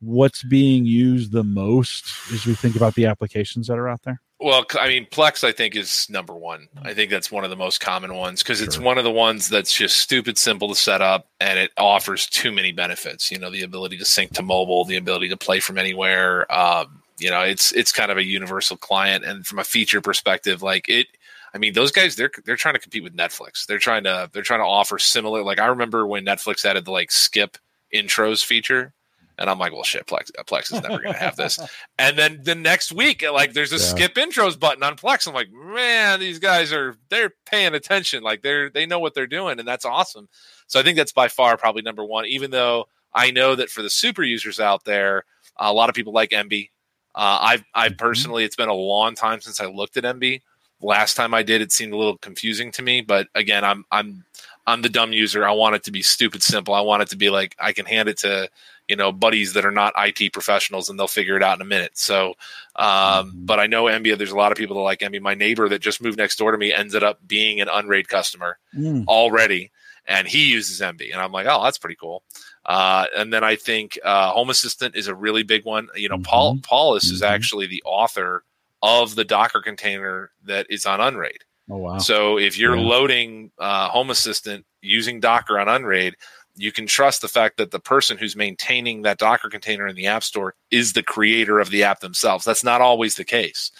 [0.00, 4.20] what's being used the most as we think about the applications that are out there?
[4.40, 6.68] Well, I mean, Plex, I think, is number one.
[6.82, 8.66] I think that's one of the most common ones because sure.
[8.66, 12.26] it's one of the ones that's just stupid simple to set up and it offers
[12.26, 13.30] too many benefits.
[13.30, 16.50] You know, the ability to sync to mobile, the ability to play from anywhere.
[16.50, 20.62] Um, you know, it's it's kind of a universal client, and from a feature perspective,
[20.62, 21.08] like it.
[21.52, 23.66] I mean, those guys they're they're trying to compete with Netflix.
[23.66, 25.42] They're trying to they're trying to offer similar.
[25.42, 27.58] Like I remember when Netflix added the like skip
[27.92, 28.94] intros feature
[29.40, 31.58] and I'm like, well, shit, Plex, uh, Plex is never going to have this.
[31.98, 33.82] And then the next week, like, there's a yeah.
[33.82, 35.26] skip intros button on Plex.
[35.26, 38.22] I'm like, man, these guys are they're paying attention.
[38.22, 40.28] Like, they're they know what they're doing, and that's awesome.
[40.66, 42.26] So I think that's by far probably number one.
[42.26, 45.24] Even though I know that for the super users out there,
[45.56, 46.70] a lot of people like Emby.
[47.14, 47.96] Uh, I've I mm-hmm.
[47.96, 50.42] personally, it's been a long time since I looked at Emby.
[50.82, 53.02] Last time I did, it seemed a little confusing to me.
[53.02, 54.24] But again, I'm I'm
[54.66, 55.46] I'm the dumb user.
[55.46, 56.74] I want it to be stupid simple.
[56.74, 58.48] I want it to be like I can hand it to
[58.90, 61.64] you know buddies that are not IT professionals and they'll figure it out in a
[61.64, 61.96] minute.
[61.96, 62.34] So,
[62.74, 63.46] um, mm-hmm.
[63.46, 64.18] but I know Emby.
[64.18, 65.20] There's a lot of people that like Emby.
[65.20, 68.58] My neighbor that just moved next door to me ended up being an Unraid customer
[68.76, 69.06] mm.
[69.06, 69.70] already,
[70.06, 72.24] and he uses Emby, and I'm like, oh, that's pretty cool.
[72.66, 75.88] Uh, and then I think uh, Home Assistant is a really big one.
[75.94, 76.24] You know, mm-hmm.
[76.24, 77.14] Paul Paulus mm-hmm.
[77.14, 78.42] is actually the author
[78.82, 81.44] of the Docker container that is on Unraid.
[81.70, 81.98] Oh wow!
[81.98, 82.88] So if you're yeah.
[82.88, 86.16] loading uh, Home Assistant using Docker on Unraid,
[86.60, 90.06] you can trust the fact that the person who's maintaining that Docker container in the
[90.06, 92.44] App Store is the creator of the app themselves.
[92.44, 93.70] That's not always the case.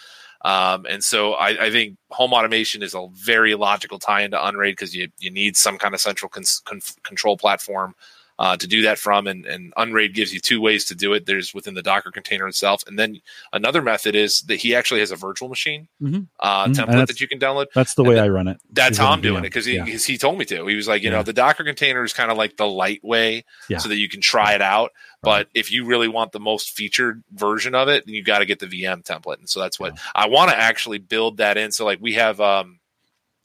[0.42, 4.72] Um, and so I, I, think home automation is a very logical tie into Unraid
[4.72, 7.94] because you, you need some kind of central con- con- control platform
[8.40, 9.26] uh, to do that from.
[9.26, 11.26] And, and Unraid gives you two ways to do it.
[11.26, 13.20] There's within the Docker container itself, and then
[13.52, 16.22] another method is that he actually has a virtual machine mm-hmm.
[16.40, 16.72] Uh, mm-hmm.
[16.72, 17.66] template that you can download.
[17.74, 18.58] That's the way I run it.
[18.72, 19.84] That's how I'm doing it because he, yeah.
[19.84, 20.66] he told me to.
[20.66, 21.18] He was like, you yeah.
[21.18, 23.78] know, the Docker container is kind of like the light way, yeah.
[23.78, 24.92] so that you can try it out.
[25.22, 28.46] But if you really want the most featured version of it, then you got to
[28.46, 29.38] get the VM template.
[29.38, 31.72] And so that's what I want to actually build that in.
[31.72, 32.80] So like we have um,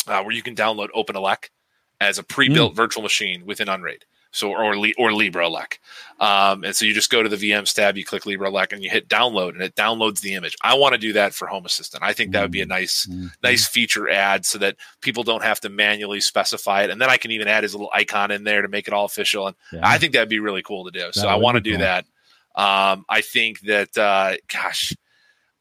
[0.08, 1.50] uh, where you can download OpenELEC
[2.00, 2.76] as a pre-built mm.
[2.78, 5.80] virtual machine within Unraid so or or LibreELEC.
[6.20, 8.90] Um, and so you just go to the VMs tab, you click LibreELEC, and you
[8.90, 10.56] hit download, and it downloads the image.
[10.62, 12.04] I want to do that for Home Assistant.
[12.04, 13.28] I think that would be a nice mm-hmm.
[13.44, 17.18] nice feature add so that people don't have to manually specify it, and then I
[17.18, 19.48] can even add his little icon in there to make it all official.
[19.48, 19.82] And yeah.
[19.84, 21.10] I think that'd be really cool to do.
[21.14, 21.80] So I want to do cool.
[21.80, 22.06] that.
[22.56, 24.96] Um, I think that, uh, gosh,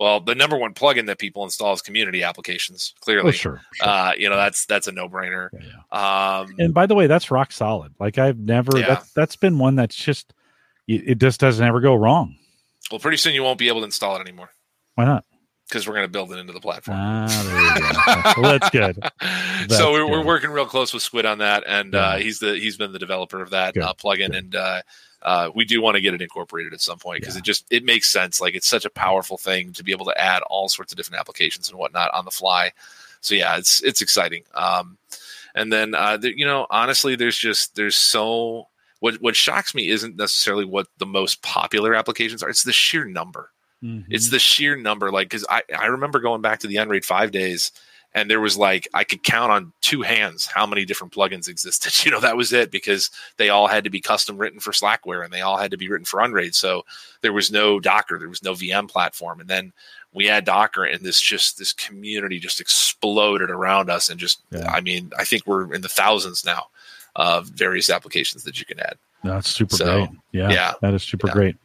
[0.04, 2.92] well, the number one plugin that people install is community applications.
[3.00, 3.88] Clearly, oh, sure, sure.
[3.88, 5.48] Uh, you know that's that's a no brainer.
[5.54, 6.40] Yeah, yeah.
[6.40, 7.94] um, and by the way, that's rock solid.
[7.98, 8.86] Like I've never yeah.
[8.86, 10.34] that's that's been one that's just
[10.86, 12.36] it just doesn't ever go wrong.
[12.90, 14.50] Well, pretty soon you won't be able to install it anymore.
[14.96, 15.24] Why not?
[15.66, 16.98] Because we're going to build it into the platform.
[17.00, 18.98] Ah, well, that's good.
[19.20, 20.10] That's so we're, good.
[20.10, 22.98] we're working real close with Squid on that, and uh, he's the he's been the
[22.98, 24.34] developer of that uh, plugin, good.
[24.34, 24.82] and uh,
[25.24, 27.38] uh, we do want to get it incorporated at some point because yeah.
[27.38, 28.40] it just it makes sense.
[28.40, 31.20] Like it's such a powerful thing to be able to add all sorts of different
[31.20, 32.72] applications and whatnot on the fly.
[33.20, 34.44] So yeah, it's it's exciting.
[34.54, 34.98] Um,
[35.54, 38.68] and then uh, the, you know, honestly, there's just there's so
[39.00, 42.50] what what shocks me isn't necessarily what the most popular applications are.
[42.50, 43.50] It's the sheer number.
[43.82, 44.12] Mm-hmm.
[44.12, 45.10] It's the sheer number.
[45.10, 47.72] Like because I I remember going back to the Unraid five days
[48.14, 51.92] and there was like I could count on two hands how many different plugins existed.
[52.04, 55.24] You know, that was it because they all had to be custom written for Slackware
[55.24, 56.54] and they all had to be written for Unraid.
[56.54, 56.84] So
[57.22, 59.72] there was no Docker, there was no VM platform, and then
[60.12, 64.70] we had Docker, and this just this community just exploded around us, and just yeah.
[64.70, 66.66] I mean, I think we're in the thousands now
[67.16, 68.96] of various applications that you can add.
[69.24, 70.08] That's super so, great.
[70.32, 71.32] Yeah, yeah, that is super yeah.
[71.32, 71.56] great.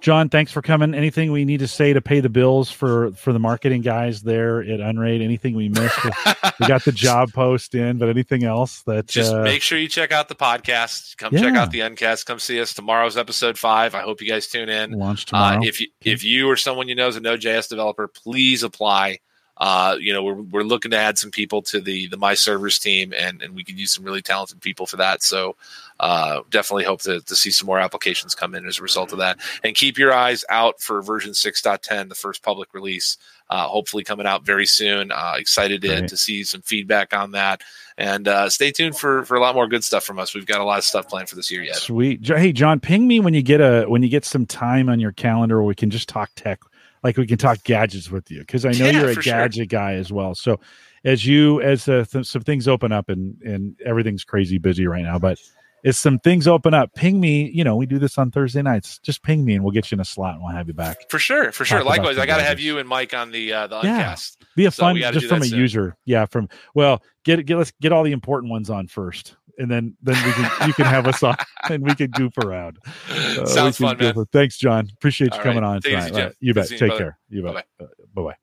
[0.00, 0.94] Jon, thanks for coming.
[0.94, 4.62] Anything we need to say to pay the bills for for the marketing guys there
[4.62, 5.20] at Unraid?
[5.20, 5.98] Anything we missed?
[6.04, 9.88] we got the job post in, but anything else that just uh, make sure you
[9.88, 11.16] check out the podcast.
[11.18, 11.40] Come yeah.
[11.40, 12.26] check out the Uncast.
[12.26, 13.94] Come see us tomorrow's episode five.
[13.94, 14.92] I hope you guys tune in.
[14.92, 15.58] Launch tomorrow.
[15.58, 19.18] Uh, if you if you or someone you know is a Node.js developer, please apply.
[19.56, 22.78] Uh, you know, we're, we're looking to add some people to the the my servers
[22.78, 25.22] team, and and we could use some really talented people for that.
[25.22, 25.56] So
[26.00, 29.18] uh, definitely hope to, to see some more applications come in as a result of
[29.18, 29.38] that.
[29.62, 33.16] And keep your eyes out for version 6.10, the first public release,
[33.48, 35.12] uh, hopefully coming out very soon.
[35.12, 37.62] Uh, excited to, to, see some feedback on that.
[37.96, 40.34] And uh, stay tuned for, for a lot more good stuff from us.
[40.34, 41.76] We've got a lot of stuff planned for this year yet.
[41.76, 42.26] Sweet.
[42.26, 45.12] Hey, Jon, ping me when you get a when you get some time on your
[45.12, 46.60] calendar where we can just talk tech
[47.04, 49.32] like we can talk gadgets with you because I know Yeah, you're a for sure.
[49.34, 50.34] gadget guy as well.
[50.34, 50.58] So
[51.04, 55.02] as you as uh, th- some things open up and and everything's crazy busy right
[55.04, 55.38] now, but
[55.84, 57.50] as some things open up, ping me.
[57.50, 58.98] You know, we do this on Thursday nights.
[59.00, 60.96] Just ping me and we'll get you in a slot and we'll have you back.
[61.10, 61.80] For sure, for sure.
[61.80, 64.14] Talk Likewise, I got to have you and Mike on the uh, the Yeah.
[64.14, 64.38] uncast.
[64.56, 65.58] Be a So fun just from a soon.
[65.58, 65.94] user.
[66.06, 69.96] Yeah, from well, get get let's get all the important ones on first, and then
[70.02, 71.36] then we can you can have us on
[71.70, 72.78] and we can goof around.
[73.10, 74.16] Uh, Sounds fun, man.
[74.16, 74.88] ar- Thanks, Jon.
[74.94, 75.76] Appreciate you All coming right.
[75.76, 76.10] on Take tonight.
[76.28, 76.36] easy.
[76.40, 76.68] You Good bet.
[76.68, 77.18] seeing you, Take care.
[77.28, 77.66] You bet.
[77.80, 78.34] Uh, bye bye.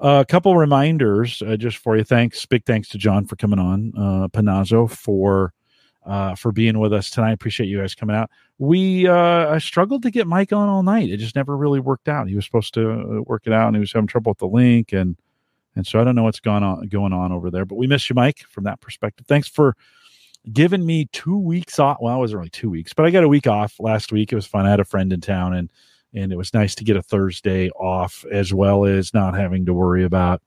[0.00, 2.04] A couple reminders uh, just for you.
[2.04, 3.92] Thanks, big thanks to Jon for coming on.
[3.96, 5.52] Uh, Panozzo for
[6.06, 7.32] uh, for being with us tonight.
[7.32, 8.30] Appreciate you guys coming out.
[8.58, 11.10] We uh, I struggled to get Mike on all night.
[11.10, 12.28] It just never really worked out.
[12.28, 14.46] He was supposed to uh, work it out, and he was having trouble with the
[14.46, 15.16] link, and
[15.74, 17.64] and so I don't know what's going on going on over there.
[17.64, 19.26] But we miss you, Mike, from that perspective.
[19.26, 19.76] Thanks for
[20.52, 21.98] giving me two weeks off.
[22.00, 24.32] Well, it wasn't really two weeks, but I got a week off last week.
[24.32, 24.66] It was fun.
[24.66, 25.70] I had a friend in town, and
[26.14, 29.74] and it was nice to get a Thursday off as well as not having to
[29.74, 30.42] worry about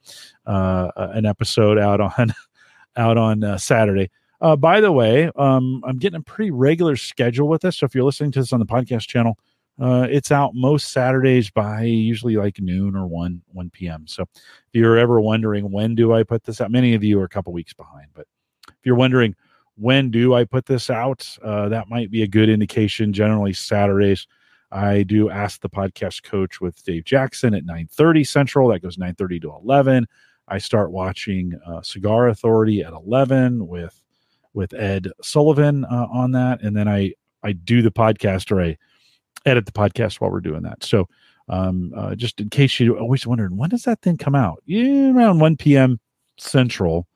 [0.45, 2.34] uh, an episode out on
[2.95, 4.10] out on uh, Saturday.
[4.41, 7.78] Uh, by the way, um, I'm getting a pretty regular schedule with this.
[7.78, 9.38] So if you're listening to this on the podcast channel,
[9.80, 14.06] uh, it's out most Saturdays by usually like noon or one one p.m.
[14.08, 17.26] So if you're ever wondering when do I put this out, many of you are
[17.26, 18.08] a couple weeks behind.
[18.14, 18.26] But
[18.68, 19.36] if you're wondering
[19.82, 23.11] when do I put this out, uh, that might be a good indication.
[23.11, 24.27] Generally Saturdays.
[24.71, 28.69] I do ask the podcast coach with Dave Jackson at 9:30 Central.
[28.69, 30.07] That goes 9:30 to 11.
[30.47, 33.99] I start watching uh, Cigar Authority at 11 with
[34.53, 37.13] with Ed Sullivan uh, on that, and then I
[37.43, 38.77] I do the podcast or I
[39.45, 40.84] edit the podcast while we're doing that.
[40.84, 41.07] So
[41.49, 44.61] um, uh, just in case you always wondering when does that thing come out?
[44.65, 45.99] Yeah, around 1 p.m.
[46.38, 47.07] Central.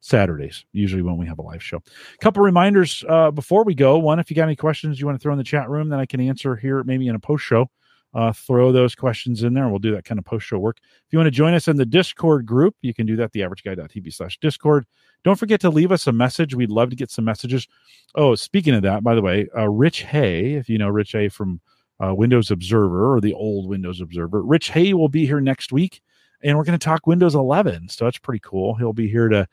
[0.00, 1.76] Saturdays, usually when we have a live show.
[1.78, 3.98] A couple reminders uh, before we go.
[3.98, 6.00] One, if you got any questions you want to throw in the chat room that
[6.00, 7.70] I can answer here, maybe in a post show,
[8.14, 9.64] uh, throw those questions in there.
[9.64, 10.78] And we'll do that kind of post show work.
[10.82, 14.12] If you want to join us in the Discord group, you can do that, theaverageguy.tv
[14.12, 14.86] slash Discord.
[15.24, 16.54] Don't forget to leave us a message.
[16.54, 17.66] We'd love to get some messages.
[18.14, 21.28] Oh, speaking of that, by the way, uh, Rich Hay, if you know Rich Hay
[21.28, 21.60] from
[22.04, 26.02] uh, Windows Observer or the old Windows Observer, Rich Hay will be here next week,
[26.42, 27.88] and we're going to talk Windows 11.
[27.88, 28.74] So that's pretty cool.
[28.74, 29.46] He'll be here to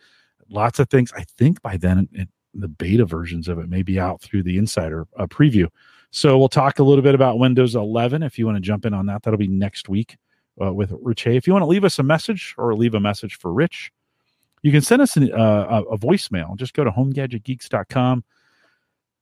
[0.50, 1.12] lots of things.
[1.16, 4.58] I think by then it, the beta versions of it may be out through the
[4.58, 5.68] insider uh, preview.
[6.12, 8.24] So we'll talk a little bit about Windows 11.
[8.24, 10.18] If you want to jump in on that, that'll be next week
[10.62, 11.36] uh, with Rich Hay.
[11.36, 13.92] If you want to leave us a message or leave a message for Rich,
[14.64, 16.58] you can send us an, uh, a, voicemail.
[16.58, 18.24] Just go to homegadgetgeeks.com,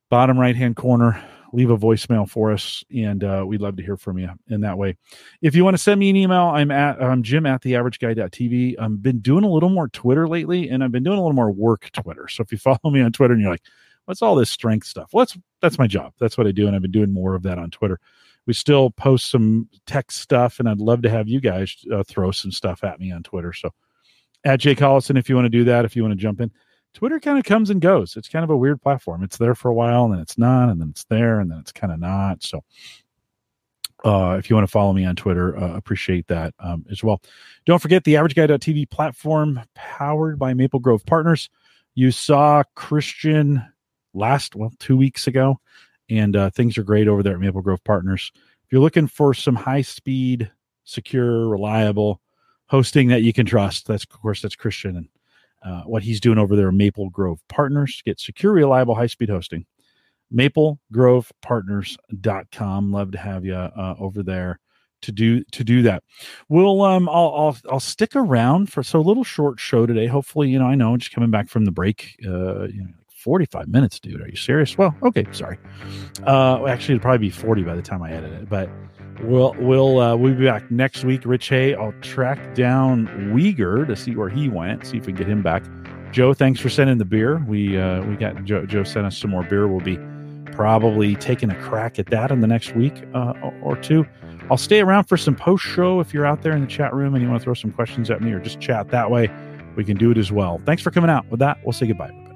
[0.09, 1.21] bottom right hand corner,
[1.53, 4.77] leave a voicemail for us, and uh, we'd love to hear from you in that
[4.77, 4.97] way.
[5.41, 8.75] If you want to send me an email, I'm at I'm Jim at theaverageguy.tv.
[8.79, 11.51] I've been doing a little more Twitter lately, and I've been doing a little more
[11.51, 12.27] work Twitter.
[12.27, 13.63] So if you follow me on Twitter and you're like,
[14.05, 15.09] what's all this strength stuff?
[15.13, 16.13] Well, that's that's my job.
[16.19, 17.99] That's what I do, and I've been doing more of that on Twitter.
[18.45, 22.31] We still post some tech stuff, and I'd love to have you guys uh, throw
[22.31, 23.51] some stuff at me on Twitter.
[23.53, 23.73] So
[24.45, 26.51] at Jay Collison, if you want to do that, if you want to jump in.
[26.97, 28.17] Twitter kind of comes and goes.
[28.17, 29.21] It's kind of a weird platform.
[29.21, 31.59] It's there for a while, and then it's not, and then it's there, and then
[31.59, 32.41] it's kind of not.
[32.41, 32.63] So,
[34.03, 37.21] uh, if you want to follow me on Twitter, uh, appreciate that um, as well.
[37.67, 41.51] Don't forget the AverageGuy.tv platform powered by Maple Grove Partners.
[41.93, 43.63] You saw Christian
[44.15, 45.59] last well two weeks ago,
[46.09, 48.31] and uh, things are great over there at Maple Grove Partners.
[48.33, 50.51] If you're looking for some high speed,
[50.83, 52.21] secure, reliable
[52.65, 55.09] hosting that you can trust, that's of course that's Christian and
[55.63, 58.01] uh, what he's doing over there, Maple Grove Partners.
[58.05, 59.65] Get secure, reliable, high speed hosting.
[60.33, 62.91] MapleGrovePartners.com.
[62.91, 64.59] Love to have you uh, over there
[65.01, 66.03] to do to do that.
[66.49, 70.07] We'll um I'll I'll I'll stick around for so a little short show today.
[70.07, 72.89] Hopefully, you know, I know I'm just coming back from the break, uh, you know,
[73.09, 74.21] 45 minutes, dude.
[74.21, 74.77] Are you serious?
[74.77, 75.57] Well, okay, sorry.
[76.25, 78.69] Uh actually it'll probably be 40 by the time I edit it, but
[79.21, 81.21] we'll we'll uh we'll be back next week.
[81.25, 85.15] Rich Hay, I'll track down Wieger to see where he went, see if we can
[85.15, 85.63] get him back.
[86.11, 87.43] Joe, thanks for sending the beer.
[87.47, 89.67] We uh we got Joe Joe sent us some more beer.
[89.67, 89.99] We'll be
[90.57, 94.07] probably taking a crack at that in the next week uh, or two.
[94.49, 97.13] I'll stay around for some post show if you're out there in the chat room
[97.13, 99.29] and you want to throw some questions at me or just chat that way.
[99.75, 100.59] We can do it as well.
[100.65, 101.29] Thanks for coming out.
[101.29, 102.26] With that, we'll say goodbye.